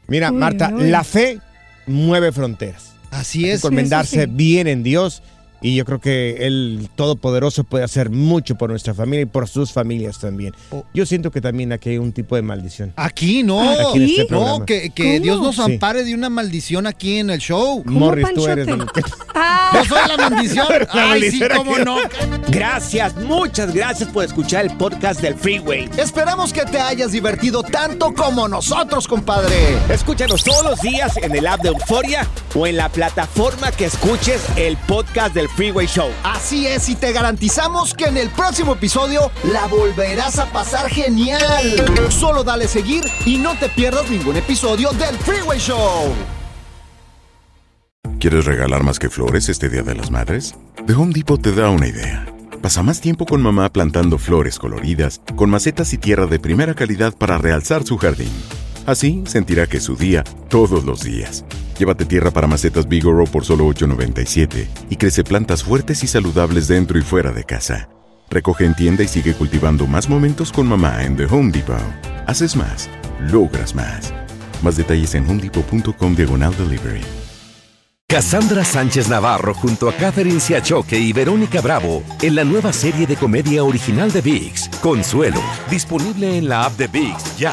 Mira, 0.06 0.30
Uy, 0.30 0.36
Marta, 0.38 0.70
uy. 0.74 0.88
la 0.90 1.04
fe 1.04 1.38
mueve 1.86 2.32
fronteras. 2.32 2.94
Así 3.10 3.48
es. 3.48 3.62
Encomendarse 3.64 4.24
sí. 4.24 4.30
bien 4.30 4.66
en 4.66 4.82
Dios. 4.82 5.22
Y 5.60 5.74
yo 5.74 5.84
creo 5.84 6.00
que 6.00 6.46
el 6.46 6.88
Todopoderoso 6.94 7.64
puede 7.64 7.84
hacer 7.84 8.10
mucho 8.10 8.56
por 8.56 8.70
nuestra 8.70 8.94
familia 8.94 9.22
y 9.22 9.26
por 9.26 9.48
sus 9.48 9.72
familias 9.72 10.18
también. 10.20 10.54
Yo 10.94 11.04
siento 11.04 11.30
que 11.30 11.40
también 11.40 11.72
aquí 11.72 11.90
hay 11.90 11.98
un 11.98 12.12
tipo 12.12 12.36
de 12.36 12.42
maldición. 12.42 12.92
Aquí 12.96 13.42
no, 13.42 13.60
Aquí 13.68 13.96
en 13.98 14.02
este 14.20 14.26
no, 14.30 14.64
que, 14.64 14.90
que. 14.90 15.18
Dios 15.20 15.40
nos 15.42 15.56
Sí. 15.56 15.62
ampare 15.62 16.04
de 16.04 16.14
una 16.14 16.30
maldición 16.30 16.86
aquí 16.86 17.18
en 17.18 17.30
el 17.30 17.38
show. 17.40 17.82
Morris, 17.86 18.28
tú 18.34 18.46
eres 18.46 18.68
el- 18.68 18.78
Yo 19.72 19.84
soy 19.84 19.98
la 20.08 20.16
maldición. 20.30 20.66
La 20.94 21.12
Ay, 21.12 21.30
sí, 21.30 21.40
cómo 21.56 21.78
no. 21.78 21.96
Gracias, 22.48 23.14
muchas 23.16 23.74
gracias 23.74 24.08
por 24.10 24.24
escuchar 24.24 24.64
el 24.64 24.76
podcast 24.76 25.20
del 25.20 25.34
Freeway. 25.34 25.88
Esperamos 25.98 26.52
que 26.52 26.62
te 26.64 26.78
hayas 26.78 27.12
divertido 27.12 27.62
tanto 27.62 28.14
como 28.14 28.48
nosotros, 28.48 29.06
compadre. 29.08 29.54
Escúchanos 29.90 30.44
todos 30.44 30.64
los 30.64 30.80
días 30.80 31.16
en 31.18 31.34
el 31.36 31.46
app 31.46 31.60
de 31.62 31.68
Euforia 31.70 32.26
o 32.54 32.66
en 32.66 32.76
la 32.76 32.88
plataforma 32.88 33.70
que 33.72 33.86
escuches 33.86 34.40
el 34.56 34.76
podcast 34.76 35.34
del 35.34 35.47
Freeway 35.56 35.86
Show. 35.86 36.10
Así 36.22 36.66
es, 36.66 36.88
y 36.88 36.94
te 36.94 37.12
garantizamos 37.12 37.94
que 37.94 38.06
en 38.06 38.16
el 38.16 38.30
próximo 38.30 38.74
episodio 38.74 39.30
la 39.44 39.66
volverás 39.66 40.38
a 40.38 40.46
pasar 40.52 40.88
genial. 40.88 41.40
Solo 42.10 42.44
dale 42.44 42.68
seguir 42.68 43.04
y 43.26 43.38
no 43.38 43.56
te 43.58 43.68
pierdas 43.68 44.10
ningún 44.10 44.36
episodio 44.36 44.90
del 44.92 45.16
Freeway 45.18 45.58
Show. 45.58 46.14
¿Quieres 48.20 48.46
regalar 48.46 48.82
más 48.82 48.98
que 48.98 49.10
flores 49.10 49.48
este 49.48 49.68
Día 49.68 49.82
de 49.82 49.94
las 49.94 50.10
Madres? 50.10 50.54
The 50.86 50.94
Home 50.94 51.12
Depot 51.12 51.40
te 51.40 51.52
da 51.52 51.70
una 51.70 51.86
idea. 51.86 52.26
Pasa 52.60 52.82
más 52.82 53.00
tiempo 53.00 53.26
con 53.26 53.40
mamá 53.40 53.72
plantando 53.72 54.18
flores 54.18 54.58
coloridas, 54.58 55.20
con 55.36 55.50
macetas 55.50 55.92
y 55.92 55.98
tierra 55.98 56.26
de 56.26 56.40
primera 56.40 56.74
calidad 56.74 57.16
para 57.16 57.38
realzar 57.38 57.84
su 57.84 57.96
jardín. 57.96 58.32
Así 58.86 59.22
sentirá 59.26 59.66
que 59.66 59.76
es 59.76 59.84
su 59.84 59.94
día 59.94 60.24
todos 60.48 60.84
los 60.84 61.02
días. 61.04 61.44
Llévate 61.78 62.04
tierra 62.04 62.32
para 62.32 62.48
macetas 62.48 62.88
Bigoro 62.88 63.24
por 63.24 63.44
solo 63.44 63.66
$8.97 63.68 64.66
y 64.90 64.96
crece 64.96 65.22
plantas 65.22 65.62
fuertes 65.62 66.02
y 66.02 66.08
saludables 66.08 66.66
dentro 66.66 66.98
y 66.98 67.02
fuera 67.02 67.30
de 67.30 67.44
casa. 67.44 67.88
Recoge 68.28 68.64
en 68.64 68.74
tienda 68.74 69.04
y 69.04 69.08
sigue 69.08 69.32
cultivando 69.32 69.86
más 69.86 70.08
momentos 70.08 70.50
con 70.50 70.66
mamá 70.66 71.04
en 71.04 71.16
The 71.16 71.26
Home 71.26 71.52
Depot. 71.52 71.78
Haces 72.26 72.56
más, 72.56 72.90
logras 73.30 73.76
más. 73.76 74.12
Más 74.60 74.76
detalles 74.76 75.14
en 75.14 75.30
homedepot.com 75.30 76.16
diagonal 76.16 76.54
delivery. 76.58 77.02
Cassandra 78.08 78.64
Sánchez 78.64 79.08
Navarro 79.08 79.54
junto 79.54 79.88
a 79.88 79.92
Catherine 79.92 80.40
Siachoque 80.40 80.98
y 80.98 81.12
Verónica 81.12 81.60
Bravo 81.60 82.02
en 82.22 82.34
la 82.34 82.42
nueva 82.42 82.72
serie 82.72 83.06
de 83.06 83.16
comedia 83.16 83.62
original 83.62 84.10
de 84.10 84.22
VIX, 84.22 84.68
Consuelo, 84.80 85.40
disponible 85.70 86.38
en 86.38 86.48
la 86.48 86.64
app 86.64 86.76
de 86.76 86.88
VIX 86.88 87.36
ya. 87.36 87.52